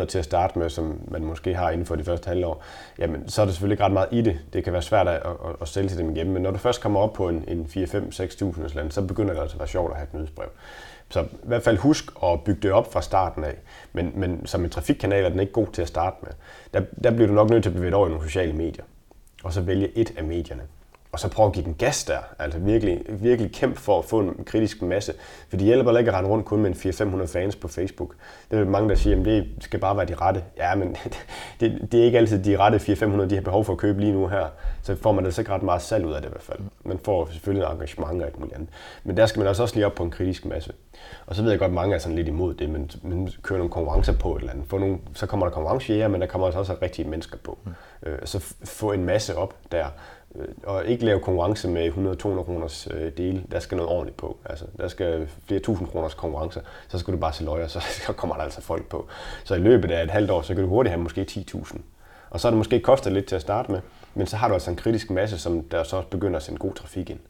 [0.00, 2.62] 100-200 til at starte med, som man måske har inden for de første halvår,
[2.98, 4.38] jamen, så er der selvfølgelig ikke ret meget i det.
[4.52, 6.80] Det kan være svært at, at, at sælge til dem hjemme, men når du først
[6.80, 10.04] kommer op på en, en 4-5-6.000 så begynder det altså at være sjovt at have
[10.04, 10.48] et nyhedsbrev.
[11.14, 13.54] Så i hvert fald husk at bygge det op fra starten af.
[13.92, 16.30] Men, men som en trafikkanal er den ikke god til at starte med.
[16.74, 18.84] Der, der bliver du nok nødt til at bevæge dig over i nogle sociale medier.
[19.44, 20.62] Og så vælge et af medierne
[21.14, 22.18] og så prøve at give den gas der.
[22.38, 25.12] Altså virkelig, virkelig kæmpe for at få en kritisk masse.
[25.48, 26.90] For det hjælper ikke at rende rundt kun med en
[27.22, 28.14] 400-500 fans på Facebook.
[28.50, 30.44] Det er mange, der siger, at det skal bare være de rette.
[30.56, 30.96] Ja, men
[31.60, 34.12] det, det er ikke altid de rette 400-500, de har behov for at købe lige
[34.12, 34.46] nu her.
[34.82, 36.58] Så får man altså ikke ret meget salg ud af det i hvert fald.
[36.84, 38.68] Man får selvfølgelig en engagement og alt muligt andet.
[39.04, 40.72] Men der skal man altså også lige op på en kritisk masse.
[41.26, 43.58] Og så ved jeg godt, at mange er sådan lidt imod det, men, men kører
[43.58, 44.66] nogle konkurrencer på et eller andet.
[44.68, 47.58] Få nogle, så kommer der konkurrencejæger, men der kommer altså også rigtige mennesker på.
[47.64, 47.72] Mm.
[48.02, 49.86] Øh, så få en masse op der,
[50.38, 53.44] Øh, og ikke lave konkurrence med 100-200 kroners øh, dele.
[53.50, 54.36] Der skal noget ordentligt på.
[54.44, 56.60] Altså, der skal flere tusind kroners konkurrencer.
[56.88, 57.68] Så skal du bare se løjer,
[58.06, 59.08] så kommer der altså folk på.
[59.44, 61.78] Så i løbet af et halvt år, så kan du hurtigt have måske 10.000.
[62.30, 63.80] Og så er det måske kostet lidt til at starte med,
[64.14, 66.58] men så har du altså en kritisk masse, som der så også begynder at sende
[66.58, 67.20] god trafik ind.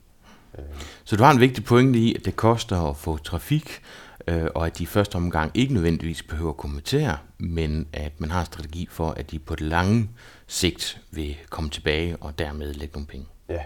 [0.59, 0.65] Øh.
[1.05, 3.83] Så du har en vigtig pointe i, at det koster at få trafik,
[4.29, 8.31] øh, og at de i første omgang ikke nødvendigvis behøver at kommentere, men at man
[8.31, 10.09] har en strategi for, at de på det lange
[10.47, 13.27] sigt vil komme tilbage og dermed lægge nogle penge.
[13.49, 13.63] Ja.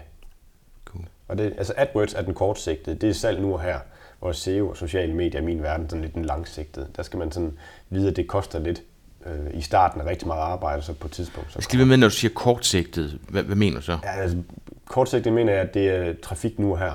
[0.85, 1.05] Cool.
[1.27, 2.95] Og det, altså AdWords er den kortsigtede.
[2.95, 3.79] Det er salg nu og her,
[4.19, 6.87] hvor SEO og sociale medier i min verden sådan lidt den langsigtede.
[6.95, 7.57] Der skal man sådan
[7.89, 8.81] vide, at det koster lidt
[9.25, 11.51] øh, i starten af rigtig meget arbejde, så på et tidspunkt.
[11.51, 13.97] Så jeg skal lige med, når du siger kortsigtet, hvad, hvad mener du så?
[14.03, 14.37] Ja, altså,
[14.85, 16.91] kortsigtet mener jeg, at det er trafik nu og her.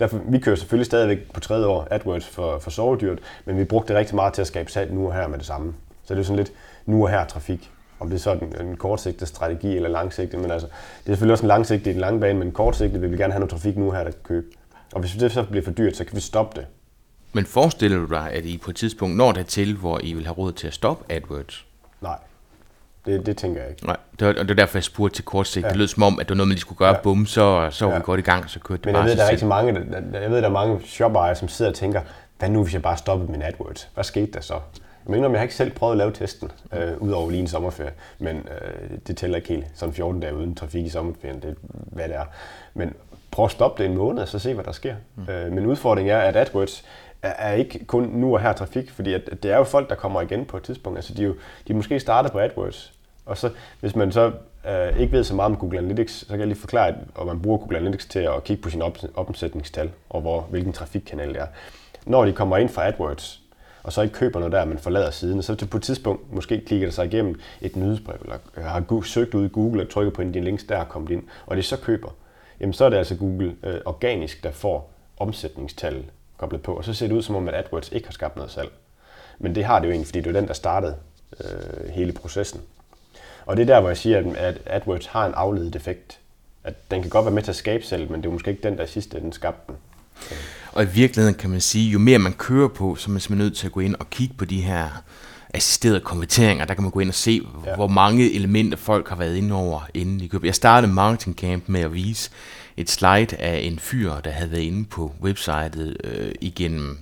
[0.00, 3.88] Derfor, vi kører selvfølgelig stadigvæk på tredje år AdWords for, for sovedyrt, men vi brugte
[3.92, 5.74] det rigtig meget til at skabe salg nu og her med det samme.
[6.04, 6.52] Så det er sådan lidt
[6.86, 10.66] nu og her trafik om det er sådan en kortsigtet strategi eller langsigtet, men altså,
[10.66, 13.32] det er selvfølgelig også en langsigtet i den lange bane, men kortsigtet vil vi gerne
[13.32, 14.46] have noget trafik nu her, der kan købe.
[14.92, 16.66] Og hvis det så bliver for dyrt, så kan vi stoppe det.
[17.32, 20.24] Men forestiller du dig, at I på et tidspunkt når det til, hvor I vil
[20.24, 21.66] have råd til at stoppe AdWords?
[22.00, 22.18] Nej,
[23.06, 23.86] det, det tænker jeg ikke.
[23.86, 25.64] Nej, det var, og det er derfor, jeg spurgte til kortsigt.
[25.64, 25.68] Ja.
[25.68, 27.02] Det lød som om, at det var noget, man lige skulle gøre, ja.
[27.02, 27.98] bum, så, så var ja.
[27.98, 29.74] vi godt i gang, så kørte det Men bare jeg ved, der er rigtig mange,
[29.74, 32.00] der, jeg ved, der er mange shopejere, som sidder og tænker,
[32.38, 33.88] hvad nu, hvis jeg bare stoppede min AdWords?
[33.94, 34.54] Hvad skete der så?
[35.10, 38.36] Mener, jeg har ikke selv prøvet at lave testen, øh, udover lige en sommerferie, men
[38.36, 39.66] øh, det tæller ikke helt.
[39.74, 42.24] Sådan 14 dage uden trafik i sommerferien, det er, hvad det er.
[42.74, 42.94] Men
[43.30, 44.94] prøv at stoppe det en måned, og så se, hvad der sker.
[45.16, 45.32] Mm.
[45.32, 46.84] Øh, men udfordringen er, at AdWords
[47.22, 49.88] er, er ikke kun nu og her trafik, fordi at, at det er jo folk,
[49.88, 50.98] der kommer igen på et tidspunkt.
[50.98, 51.34] Altså, de, jo,
[51.68, 52.92] de måske startet på AdWords,
[53.26, 54.32] og så, hvis man så
[54.68, 56.88] øh, ikke ved så meget om Google Analytics, så kan jeg lige forklare,
[57.20, 60.72] at man bruger Google Analytics til at kigge på sine op, omsætningstal, og hvor, hvilken
[60.72, 61.46] trafikkanal det er.
[62.06, 63.39] Når de kommer ind fra AdWords,
[63.82, 66.60] og så ikke køber noget der, men forlader siden, og så på et tidspunkt måske
[66.66, 70.22] klikker det sig igennem et nyhedsbrev, eller har søgt ud i Google og trykket på
[70.22, 72.10] en af dine links, der er kommet ind, og det så køber,
[72.60, 76.04] jamen så er det altså Google øh, organisk, der får omsætningstal
[76.36, 78.50] koblet på, og så ser det ud som om, at AdWords ikke har skabt noget
[78.50, 78.70] salg.
[79.38, 80.96] Men det har det jo egentlig, fordi det er den, der startede
[81.40, 82.60] øh, hele processen.
[83.46, 86.18] Og det er der, hvor jeg siger, at AdWords har en afledet effekt.
[86.64, 88.62] At den kan godt være med til at skabe salg, men det er måske ikke
[88.62, 89.76] den, der i sidste ende skabte den.
[90.72, 93.46] Og i virkeligheden kan man sige, jo mere man kører på, så er man simpelthen
[93.46, 94.88] nødt til at gå ind og kigge på de her
[95.54, 96.64] assisterede konverteringer.
[96.64, 97.74] Der kan man gå ind og se, ja.
[97.74, 100.46] hvor mange elementer folk har været inde over, inden de køber.
[100.46, 102.30] Jeg startede Marketing Camp med at vise
[102.76, 106.98] et slide af en fyr, der havde været inde på websitet øh, igennem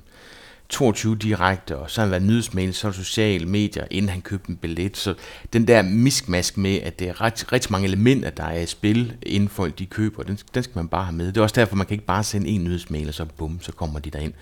[0.69, 4.57] 22 direkte, og så har han været nyhedsmail, så sociale medier, inden han købte en
[4.57, 4.97] billet.
[4.97, 5.15] Så
[5.53, 9.17] den der miskmask med, at det er ret, rigtig mange elementer, der er i spil,
[9.23, 11.27] inden folk de køber, den, den skal man bare have med.
[11.27, 13.73] Det er også derfor, man kan ikke bare sende en nyhedsmail, og så bum, så
[13.73, 14.33] kommer de derind.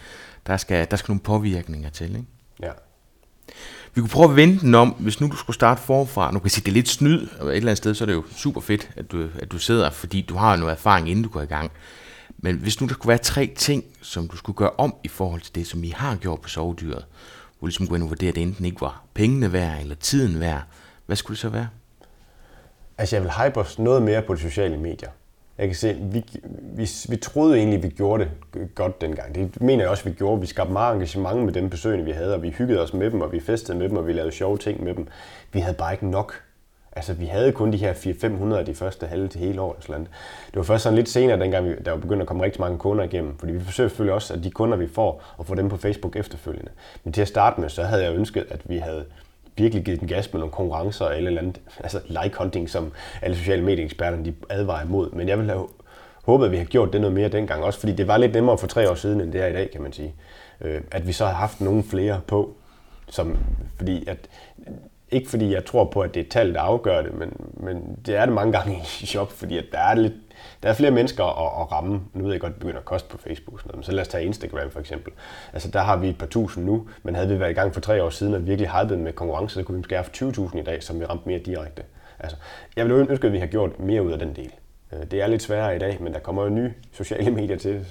[0.46, 2.24] Der skal, der skal nogle påvirkninger til, ikke?
[2.62, 2.70] Ja.
[3.94, 6.32] Vi kunne prøve at vende den om, hvis nu du skulle starte forfra.
[6.32, 8.06] Nu kan jeg sige, det er lidt snyd, og et eller andet sted, så er
[8.06, 11.22] det jo super fedt, at du, at du sidder, fordi du har noget erfaring, inden
[11.22, 11.70] du går i gang.
[12.38, 15.40] Men hvis nu der skulle være tre ting, som du skulle gøre om i forhold
[15.40, 17.04] til det, som I har gjort på sovedyret,
[17.58, 20.40] hvor ligesom gå ind og vurdere, at det enten ikke var pengene værd eller tiden
[20.40, 20.62] værd,
[21.06, 21.68] hvad skulle det så være?
[22.98, 25.10] Altså jeg vil hype os noget mere på de sociale medier.
[25.58, 26.24] Jeg kan se, vi,
[26.76, 29.34] vi, vi troede egentlig, vi gjorde det godt dengang.
[29.34, 30.40] Det mener jeg også, vi gjorde.
[30.40, 33.20] Vi skabte meget engagement med dem besøgende, vi havde, og vi hyggede os med dem,
[33.20, 35.08] og vi festede med dem, og vi lavede sjove ting med dem.
[35.52, 36.42] Vi havde bare ikke nok
[36.96, 39.86] Altså, vi havde kun de her 400-500 de første halve til hele året.
[39.86, 40.08] Det
[40.54, 43.04] var først sådan lidt senere, dengang vi, der var begyndt at komme rigtig mange kunder
[43.04, 43.38] igennem.
[43.38, 46.16] Fordi vi forsøger selvfølgelig også, at de kunder, vi får, at få dem på Facebook
[46.16, 46.70] efterfølgende.
[47.04, 49.04] Men til at starte med, så havde jeg ønsket, at vi havde
[49.56, 53.36] virkelig givet den gas med nogle konkurrencer og eller andet, altså like hunting, som alle
[53.36, 55.10] sociale medieeksperterne de advarer imod.
[55.10, 55.68] Men jeg ville have
[56.24, 58.58] håbet, at vi havde gjort det noget mere dengang også, fordi det var lidt nemmere
[58.58, 60.14] for tre år siden, end det er i dag, kan man sige.
[60.60, 62.56] Øh, at vi så har haft nogle flere på,
[63.08, 63.38] som,
[63.76, 64.18] fordi at
[65.10, 68.16] ikke fordi jeg tror på, at det er tal, der afgør det, men, men det
[68.16, 70.12] er det mange gange i shop, fordi at der er lidt
[70.62, 72.00] der er flere mennesker at, at ramme.
[72.14, 73.60] Nu ved jeg godt, at det begynder at koste på Facebook.
[73.60, 73.76] Sådan noget.
[73.76, 75.12] Men så lad os tage Instagram for eksempel.
[75.52, 77.80] Altså der har vi et par tusind nu, men havde vi været i gang for
[77.80, 80.06] tre år siden og virkelig hypet med konkurrence, så kunne vi måske have
[80.48, 81.82] 20.000 i dag, som vi ramte mere direkte.
[82.18, 82.36] Altså,
[82.76, 84.52] jeg ville ønske, at vi har gjort mere ud af den del.
[84.92, 87.74] Øh, det er lidt sværere i dag, men der kommer jo nye sociale medier til
[87.74, 87.84] øh,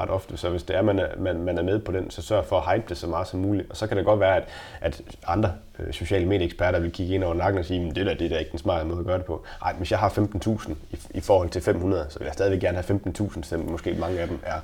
[0.00, 2.22] ret ofte, så hvis det er, man er, man, man er med på den, så
[2.22, 3.70] sørg for at hype det så meget som muligt.
[3.70, 4.48] Og så kan det godt være, at,
[4.80, 8.14] at andre øh, sociale medieeksperter vil kigge ind over nakken og sige, men det der,
[8.14, 9.44] det er ikke den smarte måde at gøre det på.
[9.64, 12.82] Ej, hvis jeg har 15.000 i, i forhold til 500, så vil jeg stadigvæk gerne
[12.86, 14.60] have 15.000, selvom måske mange af dem er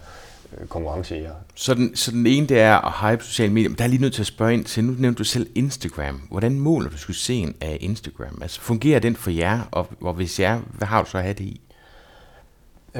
[0.59, 1.33] øh, konkurrencejæger.
[1.55, 4.03] Så den, så den ene, det er at hype sociale medier, men der er lige
[4.03, 6.23] nødt til at spørge ind til, nu nævnte du selv Instagram.
[6.31, 8.39] Hvordan måler du succesen af Instagram?
[8.43, 11.35] Altså fungerer den for jer, og, og hvis ja, hvad har du så at have
[11.35, 11.61] det i?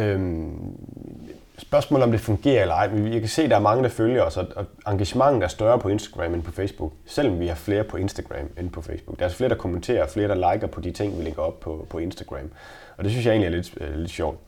[0.01, 0.77] Øhm,
[1.59, 3.89] spørgsmål om det fungerer eller ej, men jeg kan se, at der er mange, der
[3.89, 7.85] følger os, og engagementet er større på Instagram end på Facebook, selvom vi har flere
[7.85, 9.17] på Instagram end på Facebook.
[9.17, 11.61] Der er altså flere, der kommenterer, flere, der liker på de ting, vi lægger op
[11.61, 12.51] på, på Instagram.
[12.97, 14.39] Og det synes jeg egentlig er lidt, øh, lidt sjovt.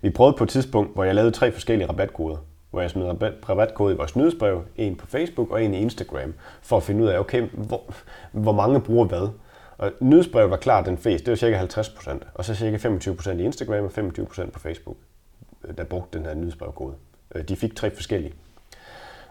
[0.00, 2.36] Vi prøvede på et tidspunkt, hvor jeg lavede tre forskellige rabatkoder,
[2.70, 6.34] hvor jeg smed rabat, rabatkode i vores nyhedsbrev, en på Facebook og en i Instagram,
[6.62, 7.82] for at finde ud af, okay, hvor,
[8.32, 9.28] hvor mange bruger hvad.
[9.78, 13.42] Og nyhedsbrevet var klart den fleste, det var cirka 50% og så cirka 25% i
[13.42, 14.96] Instagram og 25% på Facebook,
[15.64, 16.94] øh, der brugte den her nyhedsbrevkode.
[17.34, 18.34] Øh, de fik tre forskellige.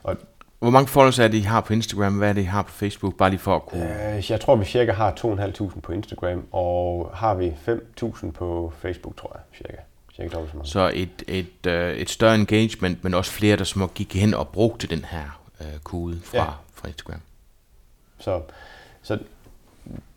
[0.03, 0.17] Og
[0.59, 2.17] hvor mange followers er det, I har på Instagram?
[2.17, 3.17] Hvad er det, I har på Facebook?
[3.17, 4.15] Bare lige for at kunne...
[4.15, 9.17] Øh, jeg tror, vi cirka har 2.500 på Instagram, og har vi 5.000 på Facebook,
[9.17, 9.81] tror jeg, cirka.
[10.15, 10.67] cirka så, meget.
[10.67, 14.47] så et, et, øh, et større engagement, men også flere, der små gik hen og
[14.47, 16.49] brugte den her øh, kode fra, ja.
[16.73, 17.21] fra Instagram.
[18.19, 18.41] Så,
[19.01, 19.19] så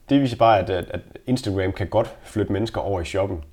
[0.09, 3.45] det viser bare, at, at Instagram kan godt flytte mennesker over i shoppen.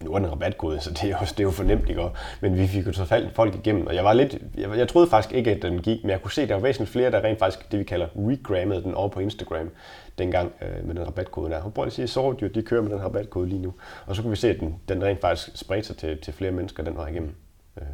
[0.00, 2.08] Nu er den rabatkode, så det er, jo, det er jo for nemt, ikke?
[2.40, 5.10] Men vi fik jo så faldt folk igennem, og jeg var lidt, jeg, jeg troede
[5.10, 7.24] faktisk ikke, at den gik, men jeg kunne se, at der var væsentligt flere, der
[7.24, 9.70] rent faktisk det, vi kalder regrammede den over på Instagram
[10.18, 11.62] dengang øh, med den rabatkode der.
[11.62, 13.74] Og prøv at sige, så jo, de kører med den rabatkode lige nu.
[14.06, 16.52] Og så kunne vi se, at den, den rent faktisk spredte sig til, til flere
[16.52, 17.34] mennesker den vej igennem.
[17.76, 17.86] Øh,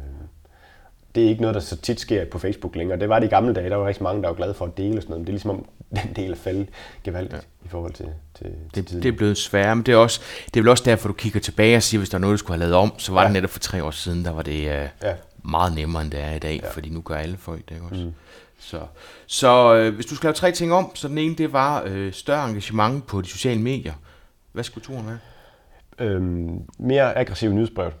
[1.15, 2.99] det er ikke noget, der så tit sker på Facebook længere.
[2.99, 4.77] Det var det i gamle dage, der var rigtig mange, der var glade for at
[4.77, 5.65] dele sådan noget, men det er ligesom om
[6.03, 6.69] den del er faldet
[7.03, 7.65] gevaldigt ja.
[7.65, 10.59] i forhold til, til, det, til det er blevet sværere, men det er, også, det
[10.59, 12.57] er vel også derfor, du kigger tilbage og siger, hvis der er noget, du skulle
[12.57, 13.27] have lavet om, så var ja.
[13.27, 15.13] det netop for tre år siden, der var det uh, ja.
[15.43, 16.69] meget nemmere, end det er i dag, ja.
[16.69, 18.03] fordi nu gør alle folk det også.
[18.03, 18.13] Mm.
[18.59, 18.79] Så,
[19.27, 22.13] så øh, hvis du skal lave tre ting om, så den ene, det var øh,
[22.13, 23.93] større engagement på de sociale medier.
[24.51, 25.19] Hvad skulle turen være?
[25.99, 27.91] Øhm, mere aggressiv nyhedsbrev,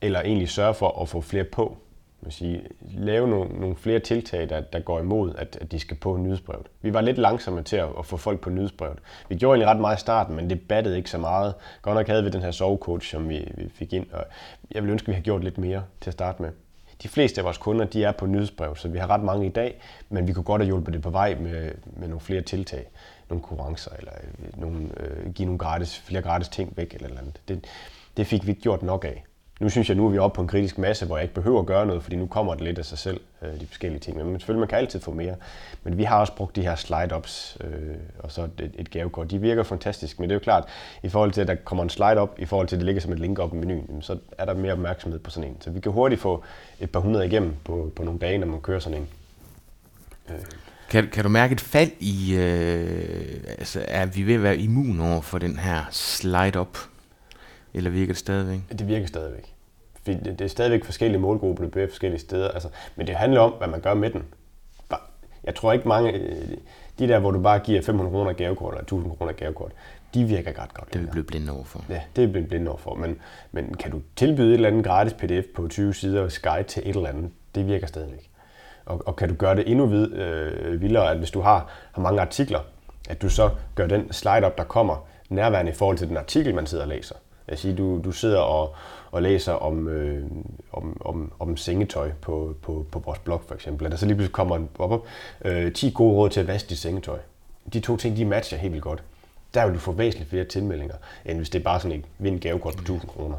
[0.00, 1.78] eller egentlig sørge for at få flere på
[2.22, 5.96] man sige, lave nogle, nogle flere tiltag, der, der går imod, at, at de skal
[5.96, 6.66] på nyhedsbrevet.
[6.82, 8.98] Vi var lidt langsomme til at, at få folk på nyhedsbrevet.
[9.28, 11.54] Vi gjorde egentlig ret meget i starten, men det battede ikke så meget.
[11.82, 14.24] Godt nok havde vi den her sovecoach, som vi, vi fik ind, og
[14.70, 16.50] jeg vil ønske, at vi havde gjort lidt mere til at starte med.
[17.02, 19.50] De fleste af vores kunder, de er på nyhedsbrev, så vi har ret mange i
[19.50, 22.90] dag, men vi kunne godt have hjulpet det på vej med, med nogle flere tiltag.
[23.28, 27.20] Nogle konkurrencer, eller øh, nogle, øh, give nogle gratis, flere gratis ting væk, eller, eller
[27.20, 27.40] andet.
[27.48, 27.64] Det,
[28.16, 29.24] det fik vi ikke gjort nok af.
[29.62, 31.60] Nu synes jeg, nu er vi oppe på en kritisk masse, hvor jeg ikke behøver
[31.60, 34.16] at gøre noget, fordi nu kommer det lidt af sig selv, øh, de forskellige ting.
[34.16, 35.34] Men selvfølgelig, man kan altid få mere.
[35.82, 39.30] Men vi har også brugt de her slide-ups øh, og så et, et gavekort.
[39.30, 40.64] De virker fantastisk, men det er jo klart,
[41.02, 43.12] i forhold til, at der kommer en slide-up, i forhold til, at det ligger som
[43.12, 45.56] et link op i menuen, så er der mere opmærksomhed på sådan en.
[45.60, 46.44] Så vi kan hurtigt få
[46.80, 49.08] et par hundrede igennem på, på nogle dage, når man kører sådan en.
[50.28, 50.40] Øh.
[50.90, 55.00] Kan, kan du mærke et fald i, øh, altså er vi ved at være immun
[55.00, 56.78] over for den her slide-up?
[57.74, 58.60] Eller virker det stadigvæk?
[58.78, 59.51] Det virker stadigvæk.
[60.06, 62.48] Det er stadigvæk forskellige målgrupper, der bliver forskellige steder.
[62.48, 64.24] Altså, men det handler om, hvad man gør med den.
[65.44, 66.56] Jeg tror ikke mange, øh,
[66.98, 69.72] de der, hvor du bare giver 500 kroner gavekort, eller 1000 kroner gavekort,
[70.14, 70.92] de virker ret godt.
[70.92, 71.84] Det vil blive blinde overfor.
[71.88, 72.94] Ja, det vil blive blinde overfor.
[72.94, 73.18] Men,
[73.52, 76.82] men kan du tilbyde et eller andet gratis pdf på 20 sider og guide til
[76.90, 78.30] et eller andet, det virker stadigvæk.
[78.86, 82.02] Og, og kan du gøre det endnu vid, øh, vildere, at hvis du har, har
[82.02, 82.60] mange artikler,
[83.08, 86.54] at du så gør den slide op, der kommer, nærværende i forhold til den artikel,
[86.54, 87.14] man sidder og læser.
[87.48, 88.74] Jeg siger, du, du sidder og,
[89.12, 90.24] og læser om, øh,
[90.72, 94.16] om, om, om sengetøj på, på, på vores blog for eksempel, at der så lige
[94.16, 95.00] pludselig kommer en pop-up,
[95.44, 97.18] øh, 10 gode råd til at vaske dit sengetøj.
[97.72, 99.02] De to ting, de matcher helt vildt godt.
[99.54, 100.94] Der vil du få væsentligt flere tilmeldinger,
[101.24, 103.36] end hvis det er bare sådan et vind gavekort på 1000 kroner.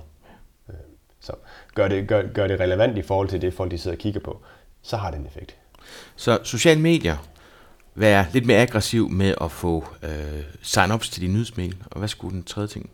[0.69, 0.75] Øh,
[1.19, 1.33] så
[1.75, 4.19] gør det, gør, gør det relevant i forhold til det, folk de sidder og kigger
[4.19, 4.41] på,
[4.81, 5.55] så har det en effekt.
[6.15, 7.17] Så sociale medier,
[7.95, 12.33] være lidt mere aggressiv med at få øh, sign-ups til din nyhedsmail, og hvad skulle
[12.33, 12.89] den tredje ting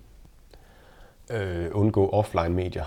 [1.30, 2.86] øh, undgå offline medier.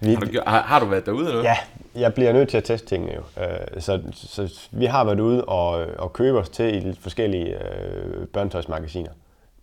[0.00, 1.56] vi, har, du, har, har du været derude eller Ja,
[1.94, 3.42] jeg bliver nødt til at teste tingene jo.
[3.42, 7.56] Øh, så, så vi har været ude og, og købe os til i lidt forskellige
[7.64, 9.12] øh, børnetøjsmagasiner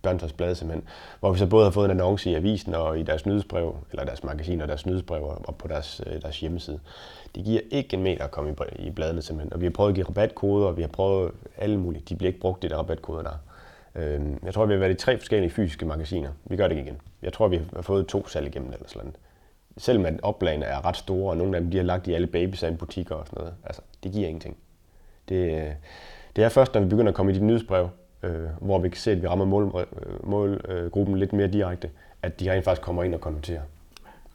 [0.02, 0.88] børnetøjsblade simpelthen,
[1.19, 4.06] hvor vi så både har fået en annonce i avisen og i deres nyhedsbrev, eller
[4.06, 6.80] deres magasin og deres nyhedsbrev og på deres, øh, deres hjemmeside.
[7.36, 9.89] Det giver ikke en meter at komme i, i bladene simpelthen, og vi har prøvet
[9.89, 12.04] at give rabatkoder, og vi har prøvet alle mulige.
[12.10, 13.38] De bliver ikke brugt, de der rabatkoder der.
[13.95, 16.30] Øh, jeg tror, vi har været i tre forskellige fysiske magasiner.
[16.45, 17.02] Vi gør det ikke igen.
[17.21, 19.15] Jeg tror, vi har fået to salg igennem eller sådan
[19.78, 22.28] Selvom at oplagene er ret store, og nogle af dem de har lagt i alle
[22.28, 23.54] babysand butikker og sådan noget.
[23.63, 24.58] Altså, det giver ingenting.
[25.30, 25.71] Det, øh,
[26.36, 27.89] det er først, når vi begynder at komme i de nyhedsbrev,
[28.23, 31.89] øh, hvor vi kan se, at vi rammer målgruppen mål, øh, lidt mere direkte,
[32.21, 33.62] at de rent faktisk kommer ind og konverterer.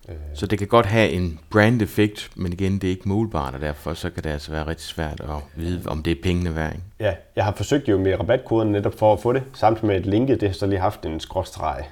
[0.09, 0.15] Øh.
[0.35, 3.95] Så det kan godt have en brand-effekt, men igen, det er ikke målbart, og derfor
[3.95, 6.73] så kan det altså være rigtig svært at vide, om det er pengene værd.
[6.73, 6.85] Ikke?
[7.01, 10.07] Ja, jeg har forsøgt jo med rabatkoden netop for at få det, samtidig med et
[10.07, 11.85] linket, det har så lige haft en skråstreg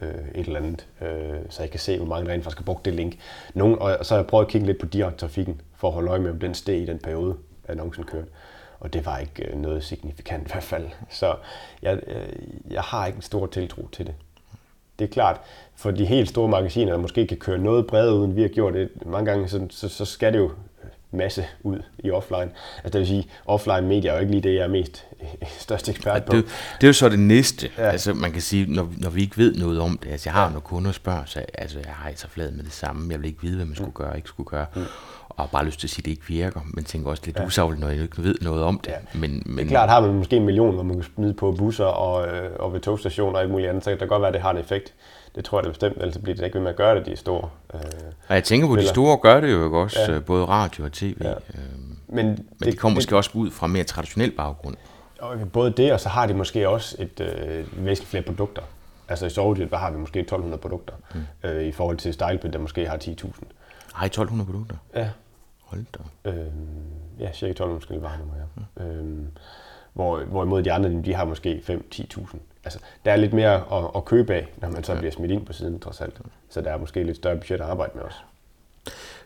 [0.00, 2.64] øh, et eller andet, øh, så jeg kan se, hvor mange der rent faktisk har
[2.64, 3.18] brugt det link.
[3.54, 6.10] Nogle, og så har jeg prøvet at kigge lidt på direkte trafikken, for at holde
[6.10, 7.36] øje med, om den steg i den periode,
[7.68, 8.28] annoncen kørte.
[8.80, 10.86] Og det var ikke øh, noget signifikant i hvert fald.
[11.10, 11.34] Så
[11.82, 12.28] jeg, øh,
[12.70, 14.14] jeg har ikke en stor tiltro til det.
[14.98, 15.40] Det er klart,
[15.76, 18.74] for de helt store magasiner, der måske kan køre noget bredere uden vi har gjort
[18.74, 20.50] det, mange gange, så, så, så skal det jo
[21.16, 22.50] masse ud i offline.
[22.84, 25.04] Altså det vil sige, offline media er jo ikke lige det, jeg er mest
[25.58, 26.36] største ekspert på.
[26.36, 26.44] Det,
[26.80, 27.70] det er jo så det næste.
[27.78, 27.90] Ja.
[27.90, 30.42] Altså man kan sige, når, når vi ikke ved noget om det, altså jeg har
[30.42, 30.48] ja.
[30.48, 33.26] nogle kunder, der spørger, så altså jeg har så flad med det samme, jeg vil
[33.26, 33.94] ikke vide, hvad man skulle mm.
[33.94, 34.66] gøre og ikke skulle gøre.
[34.74, 34.82] Mm.
[35.28, 37.38] Og har bare lyst til at sige, at det ikke virker, men tænker også lidt
[37.38, 37.46] ja.
[37.46, 38.90] usagligt, når jeg ikke ved noget om det.
[38.90, 39.18] Ja.
[39.18, 39.58] Men, men...
[39.58, 42.28] Det er klart, har man måske en million, hvor man kan smide på busser og,
[42.28, 44.42] øh, og ved togstationer og alt muligt andet, så kan det godt være, at det
[44.42, 44.94] har en effekt.
[45.36, 47.16] Det tror jeg det bestemt, ellers bliver det ikke ved med at gøre det, de
[47.16, 47.48] store.
[47.74, 47.80] Øh,
[48.28, 50.18] og jeg tænker på, at de store gør det jo også, ja.
[50.18, 51.16] Både radio og tv.
[51.20, 51.30] Ja.
[51.30, 51.36] Øh,
[52.08, 54.76] men, men det, de kommer måske det, også ud fra mere traditionel baggrund.
[55.52, 58.62] Både det, og så har de måske også et øh, væsentligt flere produkter.
[59.08, 61.48] Altså i Sovjet, der har vi måske 1200 produkter, mm.
[61.48, 63.42] øh, i forhold til Stylebit, der måske har 10.000.
[63.92, 64.76] Har I 1200 produkter?
[64.94, 65.08] Ja.
[65.64, 66.30] Hold da.
[66.30, 66.46] Øh,
[67.18, 68.84] ja, cirka 1200 forskellige varenummer, ja.
[68.84, 68.86] Mm.
[68.86, 69.28] Øh,
[69.92, 71.62] hvor, hvorimod de andre, de har måske
[71.94, 74.98] 5-10.000 altså, der er lidt mere at, at købe af, når man så ja.
[74.98, 76.20] bliver smidt ind på siden, trods alt.
[76.50, 78.18] Så der er måske lidt større budget at arbejde med også.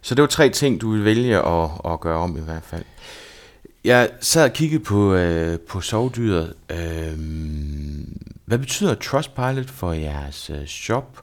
[0.00, 2.84] Så det var tre ting, du vil vælge at, at gøre om i hvert fald.
[3.84, 6.54] Jeg sad og kiggede på, øh, på sovdyret.
[6.70, 7.18] Øh,
[8.44, 11.22] hvad betyder Trustpilot for jeres øh, shop?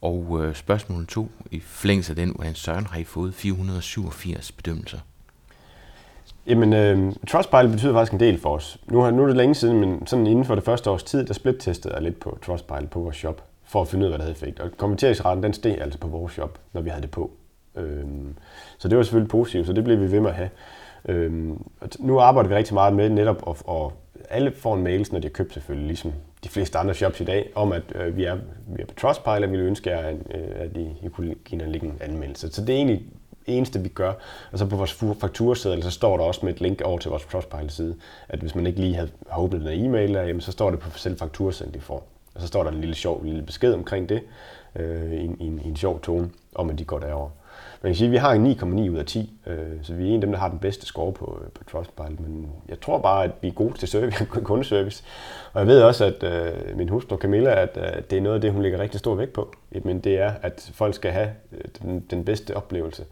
[0.00, 4.98] Og øh, spørgsmål to, i forlængelse af den, hvordan Søren har I fået 487 bedømmelser?
[6.46, 8.78] Jamen, øh, Trustpilot betyder faktisk en del for os.
[8.86, 11.26] Nu, har, nu er det længe siden, men sådan inden for det første års tid,
[11.26, 14.18] der split-testede jeg lidt på Trustpilot på vores shop, for at finde ud af, hvad
[14.18, 14.60] det havde effekt.
[14.60, 17.30] Og kommenteringsraten, den steg altså på vores shop, når vi havde det på.
[17.76, 18.04] Øh,
[18.78, 20.50] så det var selvfølgelig positivt, så det blev vi ved med at have.
[21.08, 21.32] Øh,
[21.98, 23.92] nu arbejder vi rigtig meget med netop, og, og
[24.30, 26.12] alle får en mail, når de har købt selvfølgelig, ligesom
[26.44, 29.42] de fleste andre shops i dag, om at øh, vi, er, vi er på Trustpilot,
[29.42, 32.52] og vi ønsker, at, øh, at I, I kunne give en anmeldelse.
[32.52, 33.02] Så det er egentlig
[33.46, 34.12] eneste, vi gør.
[34.52, 37.22] Og så på vores fakturaseddel, så står der også med et link over til vores
[37.22, 37.96] Trustpilot-side,
[38.28, 41.18] at hvis man ikke lige har åbnet den e-mail, jamen, så står det på selv
[41.18, 42.08] fakturaseddel, de får.
[42.34, 44.22] Og så står der en lille sjov lille besked omkring det,
[44.76, 47.30] øh, i, i, en, i en sjov tone, om at de går derover.
[47.82, 50.08] Man kan sige, at vi har en 9,9 ud af 10, øh, så vi er
[50.08, 52.20] en af dem, der har den bedste score på, øh, på Trustpilot.
[52.20, 55.04] Men jeg tror bare, at vi er gode til service, kundeservice.
[55.52, 58.40] Og jeg ved også, at øh, min hustru Camilla, at øh, det er noget af
[58.40, 59.54] det, hun lægger rigtig stor vægt på.
[59.84, 63.04] Men det er, at folk skal have øh, den, den bedste oplevelse.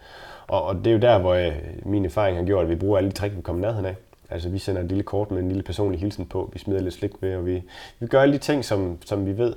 [0.47, 2.99] Og, og det er jo der, hvor jeg, min erfaring har gjort, at vi bruger
[2.99, 3.97] alle de trick, vi kommer nærheden af.
[4.31, 6.95] Altså vi sender et lille kort med en lille personlig hilsen på, vi smider lidt
[6.95, 7.63] slik med, og vi,
[7.99, 9.55] vi gør alle de ting, som, som vi ved,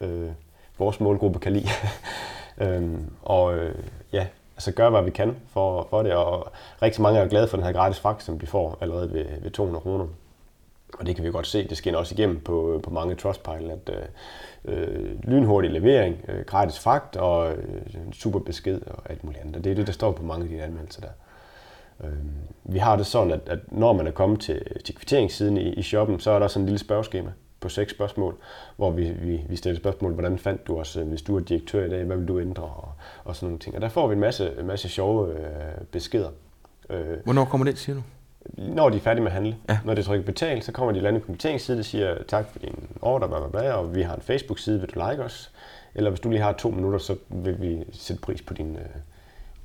[0.00, 0.30] øh,
[0.78, 1.68] vores målgruppe kan lide.
[2.58, 3.74] øhm, og øh,
[4.12, 7.56] ja, altså gøre, hvad vi kan for, for det, og rigtig mange er glade for
[7.56, 10.06] den her gratis fragt, som de får allerede ved, ved 200 kroner.
[10.98, 14.08] Og det kan vi godt se, det skinner også igennem på, på mange Trustpilot, at
[14.64, 19.56] øh, lynhurtig levering, øh, gratis fragt og øh, super besked og alt muligt andet.
[19.56, 21.08] Og det er det, der står på mange af de anmeldelser der.
[22.04, 22.12] Øh,
[22.64, 25.82] vi har det sådan, at, at når man er kommet til, til kvitteringssiden i, i
[25.82, 27.32] shoppen, så er der sådan en lille spørgeskema
[27.64, 28.34] på seks spørgsmål,
[28.76, 31.88] hvor vi, vi, vi stiller spørgsmål, hvordan fandt du os, hvis du er direktør i
[31.88, 32.92] dag, hvad vil du ændre, og,
[33.24, 33.74] og sådan nogle ting.
[33.74, 36.30] Og der får vi en masse, en masse sjove øh, beskeder.
[36.90, 38.02] Øh, Hvornår kommer det, siger du?
[38.62, 39.56] Når de er færdige med at handle.
[39.68, 39.78] Ja.
[39.84, 42.88] Når det trykker betal, så kommer de lande på kommenteringsside, der siger tak for din
[43.02, 45.52] ordre, bla, bla, bla, og vi har en Facebook-side, vil du like os?
[45.94, 48.82] Eller hvis du lige har to minutter, så vil vi sætte pris på din, øh,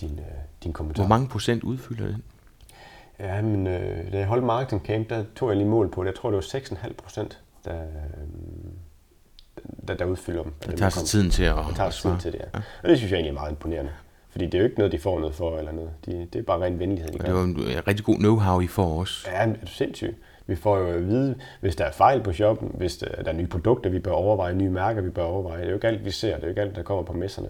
[0.01, 0.25] din, øh,
[0.63, 1.03] din kommentar.
[1.03, 2.23] Hvor mange procent udfylder den?
[3.19, 6.07] Ja, men øh, da jeg holdt marketing camp, der tog jeg lige mål på det.
[6.07, 7.81] Jeg tror, det var 6,5 procent, der,
[9.87, 10.53] der, der udfylder dem.
[10.65, 12.45] Det tager sig tiden til at, det tager sig tiden til det, ja.
[12.53, 12.61] ja.
[12.83, 13.91] Og det synes jeg egentlig er meget imponerende.
[14.29, 15.91] Fordi det er jo ikke noget, de får noget for eller noget.
[16.05, 17.09] De, det er bare ren venlighed.
[17.09, 19.27] De det er jo en rigtig god know-how, I får også.
[19.31, 20.15] Ja, det er sindssygt.
[20.47, 23.47] Vi får jo at vide, hvis der er fejl på shoppen, hvis der er nye
[23.47, 25.57] produkter, vi bør overveje, nye mærker, vi bør overveje.
[25.57, 26.35] Det er jo ikke alt, vi ser.
[26.35, 27.49] Det er jo ikke alt, der kommer på messerne.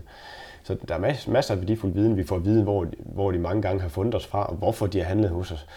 [0.64, 1.00] Så der er
[1.32, 2.18] masser, af værdifuld viden.
[2.18, 4.98] Vi får viden, hvor, hvor de mange gange har fundet os fra, og hvorfor de
[4.98, 5.68] har handlet hos os.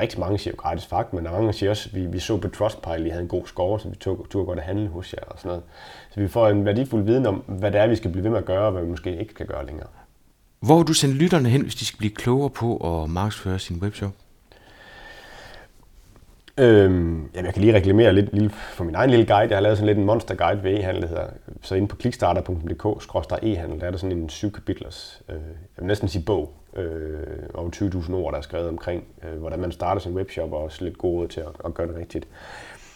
[0.00, 2.36] Rigtig mange siger jo gratis fakt, men der mange siger også, at vi, vi så
[2.36, 5.12] på Trustpilot, I havde en god score, så vi tog, tog godt at handle hos
[5.12, 5.62] jer og sådan noget.
[6.10, 8.38] Så vi får en værdifuld viden om, hvad det er, vi skal blive ved med
[8.38, 9.88] at gøre, og hvad vi måske ikke kan gøre længere.
[10.60, 13.78] Hvor vil du sende lytterne hen, hvis de skal blive klogere på at markedsføre sin
[13.82, 14.12] webshop?
[16.58, 19.48] Øhm, jamen, jeg kan lige reklamere lidt lille, for min egen lille guide.
[19.48, 21.26] Jeg har lavet sådan lidt en monster guide ved e-handel, der hedder.
[21.62, 25.42] Så inde på klickstarter.dk-e-handel, der er der sådan en syv kapitlers, øh, jeg
[25.76, 29.72] vil næsten sige bog, øh, over 20.000 ord, der er skrevet omkring, øh, hvordan man
[29.72, 32.28] starter sin webshop, og også lidt gode til at, at gøre det rigtigt.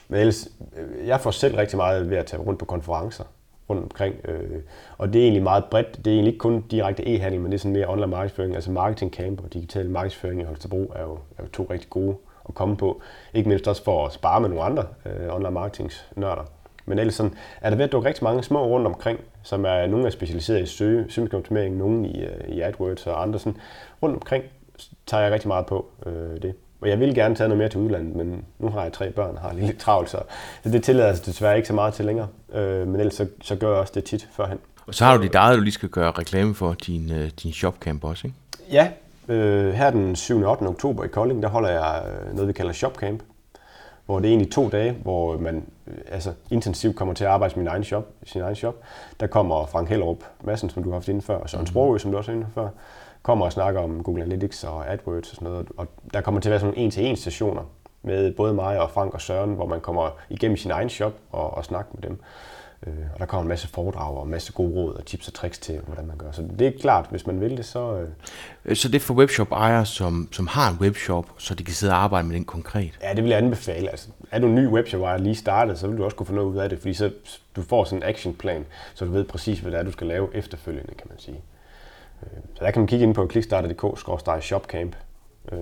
[0.08, 3.24] Men ellers, øh, jeg får selv rigtig meget ved at tage rundt på konferencer
[3.70, 4.14] rundt omkring.
[4.24, 4.60] Øh,
[4.98, 5.96] og det er egentlig meget bredt.
[5.96, 8.54] Det er egentlig ikke kun direkte e-handel, men det er sådan mere online markedsføring.
[8.54, 12.16] Altså marketing camp og digital markedsføring i Holstebro er jo, er jo to rigtig gode
[12.48, 13.00] at komme på.
[13.34, 16.44] Ikke mindst også for at spare med nogle andre øh, online marketingsnørder.
[16.86, 19.86] Men ellers sådan, er der ved at dukke rigtig mange små rundt omkring, som er
[19.86, 23.56] nogle er specialiseret i søge, søgeoptimering, nogle i, øh, i AdWords og andre sådan.
[24.02, 24.44] Rundt omkring
[25.06, 26.54] tager jeg rigtig meget på øh, det.
[26.80, 29.34] Og jeg vil gerne tage noget mere til udlandet, men nu har jeg tre børn
[29.34, 30.18] og har lidt travlt, så
[30.64, 32.28] det tillader jeg desværre ikke så meget til længere.
[32.54, 34.58] Øh, men ellers så, så gør jeg også det tit førhen.
[34.86, 37.52] Og så har du dit eget, du lige skal gøre reklame for din, øh, din
[37.52, 38.38] shopcamp også, ikke?
[38.72, 38.90] Ja,
[39.28, 40.42] øh, her den 7.
[40.42, 40.62] og 8.
[40.62, 43.22] oktober i Kolding, der holder jeg øh, noget, vi kalder shopcamp.
[44.06, 47.54] Hvor det er egentlig to dage, hvor man øh, altså, intensivt kommer til at arbejde
[47.56, 48.08] med sin egen shop.
[48.24, 48.74] Sin egen shop.
[49.20, 51.66] Der kommer Frank Hellerup Madsen, som du har haft inden før, og Søren mhm.
[51.66, 52.68] Sprogø, som du også har inden før
[53.22, 55.68] kommer og snakker om Google Analytics og AdWords og sådan noget.
[55.76, 57.62] Og der kommer til at være sådan nogle en-til-en sessioner
[58.02, 61.54] med både mig og Frank og Søren, hvor man kommer igennem sin egen shop og,
[61.54, 62.20] og snakker med dem.
[62.86, 65.34] Øh, og der kommer en masse foredrag og en masse gode råd og tips og
[65.34, 66.30] tricks til, hvordan man gør.
[66.32, 67.96] Så det er klart, hvis man vil det, så...
[67.96, 68.08] Øh...
[68.64, 71.92] øh så det er for webshop-ejere, som, som har en webshop, så de kan sidde
[71.92, 72.98] og arbejde med den konkret?
[73.02, 73.90] Ja, det vil jeg anbefale.
[73.90, 76.48] Altså, er du en ny webshop-ejer lige startet, så vil du også kunne få noget
[76.48, 77.10] ud af det, fordi så
[77.56, 78.64] du får sådan en actionplan,
[78.94, 81.40] så du ved præcis, hvad det er, du skal lave efterfølgende, kan man sige.
[82.22, 84.96] Øh, så der kan man kigge ind på kickstarter.dk-shopcamp
[85.52, 85.58] øh,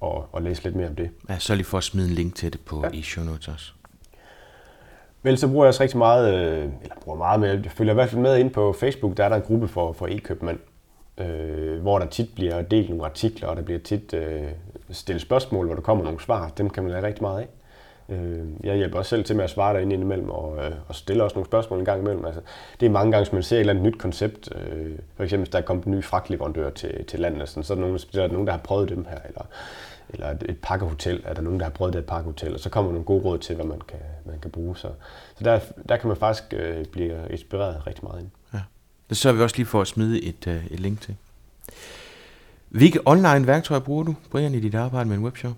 [0.00, 1.10] og, og læse lidt mere om det.
[1.28, 2.90] Ja, så lige for at smide en link til det på ja.
[2.98, 3.72] i show notes også.
[5.22, 7.94] Vel, så bruger jeg også rigtig meget, øh, eller bruger meget men jeg følger i
[7.94, 10.58] hvert fald med ind på Facebook, der er der en gruppe for, for e-købmænd,
[11.18, 14.42] øh, hvor der tit bliver delt nogle artikler, og der bliver tit øh,
[14.90, 16.48] stillet spørgsmål, hvor der kommer nogle svar.
[16.58, 17.48] Dem kan man lære rigtig meget af.
[18.08, 21.24] Øh, jeg hjælper også selv til med at svare derinde indimellem, og, øh, og stiller
[21.24, 22.24] også nogle spørgsmål en gang imellem.
[22.24, 22.40] Altså,
[22.80, 25.44] det er mange gange, hvis man ser et eller andet nyt koncept, øh, for eksempel
[25.44, 27.98] hvis der er kommet en ny fragtleverandør til, til landet, sådan, så er der, nogen,
[27.98, 29.42] så er der nogen, der har prøvet dem her, eller,
[30.12, 32.70] eller et, et pakkehotel, er der nogen, der har prøvet det et pakkehotel, og så
[32.70, 34.76] kommer nogle gode råd til, hvad man kan, man kan bruge.
[34.76, 34.88] Så,
[35.38, 38.30] så der, der kan man faktisk øh, blive inspireret rigtig meget ind.
[38.54, 38.60] Ja.
[39.08, 41.16] Det sørger vi også lige for at smide et, øh, et link til.
[42.68, 45.52] Hvilke online værktøjer bruger du, Brian, i dit arbejde med en webshop?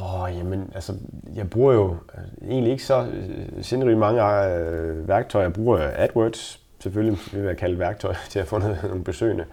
[0.00, 0.94] Åh, oh, jamen, altså,
[1.34, 5.44] jeg bruger jo øh, egentlig ikke så øh, sindssygt mange øh, værktøjer.
[5.44, 9.44] Jeg bruger AdWords, selvfølgelig vil jeg kalde værktøj til at få nogle besøgende.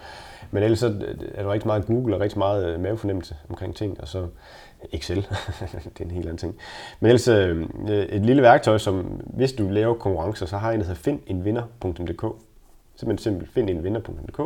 [0.51, 3.75] Men ellers så øh, er der rigtig meget Google og rigtig meget øh, mavefornemmelse omkring
[3.75, 4.27] ting, og så
[4.91, 5.17] Excel,
[5.97, 6.55] det er en helt anden ting.
[6.99, 10.81] Men ellers øh, et lille værktøj, som hvis du laver konkurrencer, så har jeg en,
[10.81, 12.25] der hedder findenvinder.dk.
[12.95, 14.41] Simpelthen simpelt findenvinder.dk,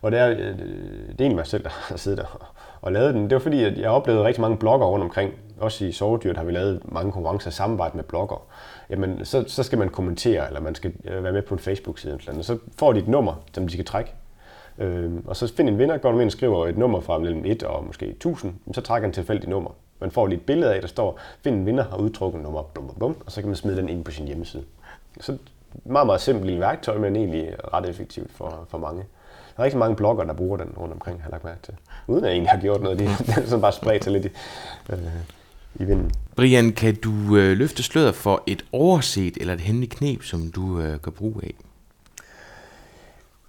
[0.00, 3.22] hvor det er, det er egentlig mig selv, der har siddet der og lavet den.
[3.22, 5.32] Det var fordi, at jeg oplevede rigtig mange blogger rundt omkring.
[5.58, 8.46] Også i Sovedyrt har vi lavet mange konkurrencer i samarbejde med blogger.
[8.90, 12.14] Jamen, så, så skal man kommentere, eller man skal være med på en Facebook-side.
[12.14, 12.44] Eller andet.
[12.44, 14.14] Så får de et nummer, som de skal trække.
[14.78, 17.44] Øh, og så find en vinder, går du ind og skriver et nummer fra mellem
[17.44, 19.70] 1 og måske 1000, så trækker en tilfældig nummer.
[20.00, 22.86] Man får lige et billede af, der står, find en vinder, har udtrukket nummer, bum,
[22.86, 24.62] bum, bum, og så kan man smide den ind på sin hjemmeside.
[25.20, 25.38] Så
[25.84, 29.04] meget, meget simpelt værktøj, men egentlig ret effektivt for, for mange.
[29.56, 31.74] Der er rigtig mange blogger, der bruger den rundt omkring, har jeg lagt mærke til.
[32.06, 32.98] Uden at jeg egentlig har gjort noget.
[32.98, 33.04] De
[33.36, 34.28] er sådan bare spredt sig lidt i,
[34.90, 34.98] øh,
[35.74, 36.10] i vinden.
[36.36, 40.80] Brian, kan du øh, løfte sløret for et overset eller et hemmeligt knep, som du
[40.80, 41.54] øh, kan bruge af?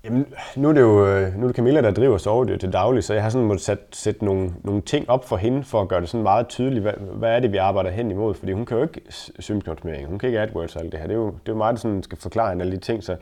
[0.03, 3.03] Jamen, nu er det jo øh, nu er det Camilla, der driver sovedyr til daglig,
[3.03, 5.87] så jeg har sådan måttet sætte, sætte nogle, nogle ting op for hende, for at
[5.87, 8.65] gøre det sådan meget tydeligt, hvad, hvad er det, vi arbejder hen imod, fordi hun
[8.65, 9.01] kan jo ikke
[9.39, 11.57] symptomsmering, hun kan ikke AdWords og alt det her, det er jo, det er jo
[11.57, 13.15] meget, der sådan skal forklare hende alle de ting, så,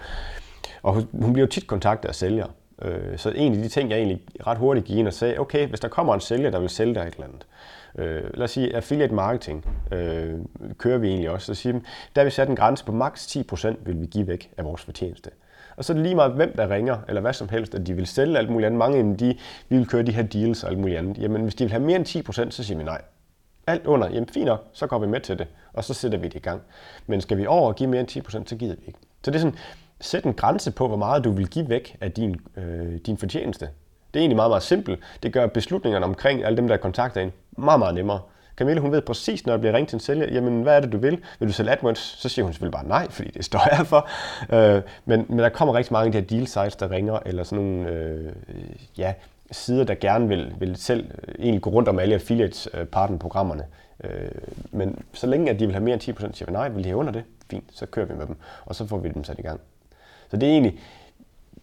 [0.84, 2.48] og hun, hun bliver jo tit kontaktet af sælgere,
[2.82, 5.68] Øh, så en af de ting, jeg egentlig ret hurtigt gik ind og sagde, okay,
[5.68, 7.46] hvis der kommer en sælger, der vil sælge dig et eller andet,
[7.98, 10.34] øh, lad os sige affiliate marketing, øh,
[10.78, 11.74] kører vi egentlig også, så siger
[12.16, 14.82] der har vi sat en grænse på maks 10% vil vi give væk af vores
[14.82, 15.30] fortjeneste.
[15.82, 17.94] Og så er det lige meget, hvem der ringer, eller hvad som helst, at de
[17.94, 18.78] vil sælge alt muligt andet.
[18.78, 19.38] Mange af dem, de,
[19.70, 21.18] vi vil køre de her deals og alt muligt andet.
[21.18, 23.02] Jamen, hvis de vil have mere end 10%, så siger vi nej.
[23.68, 26.28] Alt under, jamen fint nok, så går vi med til det, og så sætter vi
[26.28, 26.62] det i gang.
[27.08, 29.00] Men skal vi over og give mere end 10%, så gider vi ikke.
[29.24, 29.58] Så det er sådan,
[30.02, 33.66] sæt en grænse på, hvor meget du vil give væk af din, øh, din fortjeneste.
[34.14, 35.00] Det er egentlig meget, meget simpelt.
[35.24, 38.20] Det gør beslutningerne omkring alle dem, der kontakter en, meget, meget nemmere.
[38.58, 40.92] Camille, hun ved præcis, når der bliver ringt til en sælger, jamen hvad er det,
[40.92, 41.20] du vil?
[41.40, 42.00] Vil du sælge AdWords?
[42.00, 44.10] Så siger hun selvfølgelig bare nej, fordi det står jeg for.
[44.56, 47.44] Øh, men, men der kommer rigtig mange af de her deal sites, der ringer, eller
[47.44, 48.32] sådan nogle øh,
[48.98, 49.14] ja,
[49.52, 53.66] sider, der gerne vil, vil selv øh, egentlig gå rundt om alle affiliates øh, partnerprogrammerne.
[54.04, 54.32] Øh,
[54.72, 56.90] men så længe at de vil have mere end 10%, siger vi nej, vil de
[56.90, 57.24] have under det?
[57.50, 58.36] Fint, så kører vi med dem,
[58.66, 59.60] og så får vi dem sat i gang.
[60.30, 60.80] Så det er egentlig,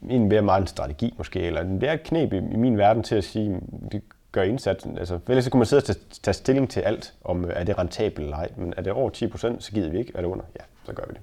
[0.03, 3.14] egentlig mere meget en strategi måske, eller en mere knep i, i min verden til
[3.14, 3.61] at sige,
[3.93, 4.03] det
[4.33, 4.99] gør indsatsen.
[4.99, 8.24] Altså, ellers så kunne man sidde og tage, stilling til alt, om er det rentabelt
[8.24, 8.49] eller ej.
[8.57, 10.12] Men er det over 10% så gider vi ikke.
[10.14, 10.45] Er det under?
[10.61, 11.20] Ja, så gør vi det.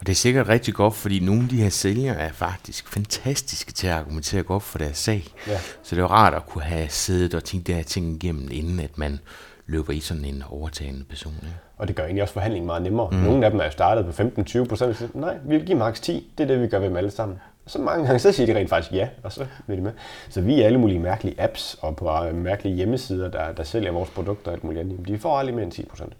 [0.00, 3.72] Og det er sikkert rigtig godt, fordi nogle af de her sælgere er faktisk fantastiske
[3.72, 5.24] til at argumentere godt for deres sag.
[5.48, 5.58] Ja.
[5.82, 8.80] Så det er rart at kunne have siddet og tænkt det her ting igennem, inden
[8.80, 9.18] at man
[9.66, 11.34] løber i sådan en overtagende person.
[11.42, 11.54] Ikke?
[11.76, 13.10] Og det gør egentlig også forhandlingen meget nemmere.
[13.10, 13.16] Mm.
[13.16, 15.14] Nogle af dem er jo startet på 15-20 procent.
[15.14, 16.32] Nej, vi vil give maks 10.
[16.38, 17.38] Det er det, vi gør ved dem alle sammen.
[17.66, 19.92] Så mange gange så siger de rent faktisk ja, og så vil de med.
[20.28, 23.92] Så vi er alle mulige mærkelige apps og på øh, mærkelige hjemmesider, der, der sælger
[23.92, 25.08] vores produkter og alt muligt andet.
[25.08, 26.12] De får aldrig mere end 10 procent.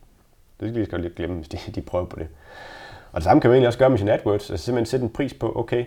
[0.61, 2.29] Det skal vi skal lidt glemme, hvis de, de prøver på det.
[3.13, 4.51] Og det samme kan man egentlig også gøre med sin AdWords.
[4.51, 5.85] Altså simpelthen sætte en pris på, okay,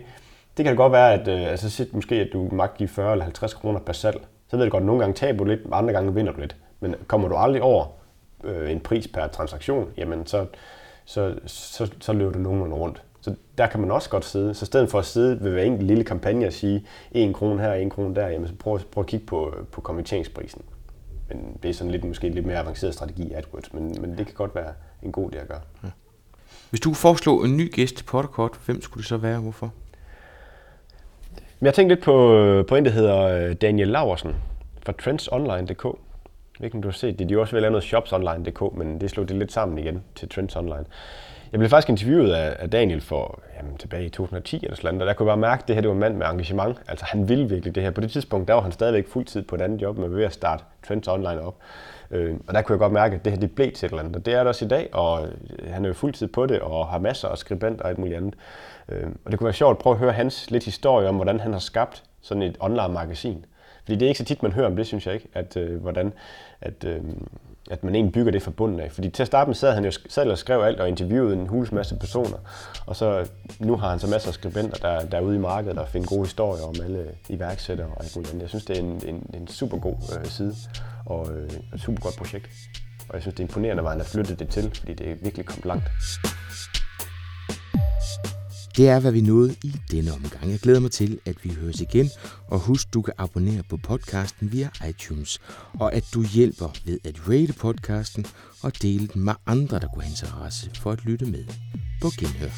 [0.57, 3.11] det kan det godt være, at øh, altså sit måske, at du magt give 40
[3.11, 4.21] eller 50 kroner per salg.
[4.47, 6.55] Så ved du godt, at nogle gange taber du lidt, andre gange vinder du lidt.
[6.79, 7.85] Men kommer du aldrig over
[8.43, 10.45] øh, en pris per transaktion, jamen så,
[11.05, 13.03] så, så, så løber du nogenlunde rundt.
[13.28, 14.53] Så der kan man også godt sidde.
[14.53, 17.61] Så i stedet for at sidde ved hver enkelt lille kampagne og sige 1 krone
[17.61, 20.61] her, 1 krone der, jamen så prøv, prøv at kigge på, på konverteringsprisen.
[21.30, 24.17] Men det er sådan lidt, måske en lidt mere avanceret strategi i AdWords, men, men
[24.17, 24.73] det kan godt være
[25.03, 25.59] en god idé at gøre.
[25.84, 25.89] Ja.
[26.69, 29.39] Hvis du foreslå en ny gæst til Potterkort, hvem skulle det så være?
[29.39, 29.73] Hvorfor?
[31.61, 32.13] Jeg tænkte lidt på,
[32.67, 34.36] på en, der hedder øh, Daniel Laversen
[34.86, 35.84] fra trendsonline.dk.
[35.84, 35.93] Jeg
[36.59, 37.30] ved ikke, om du har set det.
[37.30, 40.30] De har også vel lavet noget shopsonline.dk, men det slog det lidt sammen igen til
[40.30, 40.86] Trends Online.
[41.51, 45.13] Jeg blev faktisk interviewet af, Daniel for jamen, tilbage i 2010 eller sådan og der
[45.13, 46.77] kunne jeg bare mærke, at det her det var en mand med engagement.
[46.87, 47.91] Altså han ville virkelig det her.
[47.91, 50.33] På det tidspunkt, der var han stadigvæk fuldtid på et andet job, men ved at
[50.33, 51.55] starte Trends Online op.
[52.11, 54.03] Øh, og der kunne jeg godt mærke, at det her det blev til et eller
[54.03, 54.15] andet.
[54.15, 56.59] Og det er det også i dag, og øh, han er jo fuldtid på det,
[56.59, 58.33] og har masser af skribenter og alt muligt andet.
[58.89, 61.39] Øh, og det kunne være sjovt at prøve at høre hans lidt historie om, hvordan
[61.39, 63.45] han har skabt sådan et online magasin.
[63.83, 65.81] Fordi det er ikke så tit, man hører om det, synes jeg ikke, at øh,
[65.81, 66.13] hvordan
[66.61, 67.01] at, øh,
[67.72, 68.91] at man egentlig bygger det fra bunden af.
[68.91, 71.47] Fordi til at starte med sad han jo selv og skrev alt og interviewede en
[71.47, 72.38] hulens masse personer.
[72.86, 73.28] Og så
[73.59, 76.07] nu har han så masser af skribenter, der, der er ude i markedet og finder
[76.07, 78.41] gode historier om alle iværksættere og alt muligt andet.
[78.41, 80.55] Jeg synes, det er en, en, en super god øh, side
[81.05, 82.49] og øh, et super godt projekt.
[83.09, 85.15] Og jeg synes, det er imponerende, at han har flyttet det til, fordi det er
[85.22, 85.84] virkelig kommet langt.
[88.78, 90.51] Det er, hvad vi nåede i denne omgang.
[90.51, 92.09] Jeg glæder mig til, at vi høres igen.
[92.47, 95.39] Og husk, du kan abonnere på podcasten via iTunes.
[95.80, 98.25] Og at du hjælper ved at rate podcasten
[98.61, 101.45] og dele den med andre, der kunne have interesse for at lytte med.
[102.01, 102.49] På genhør.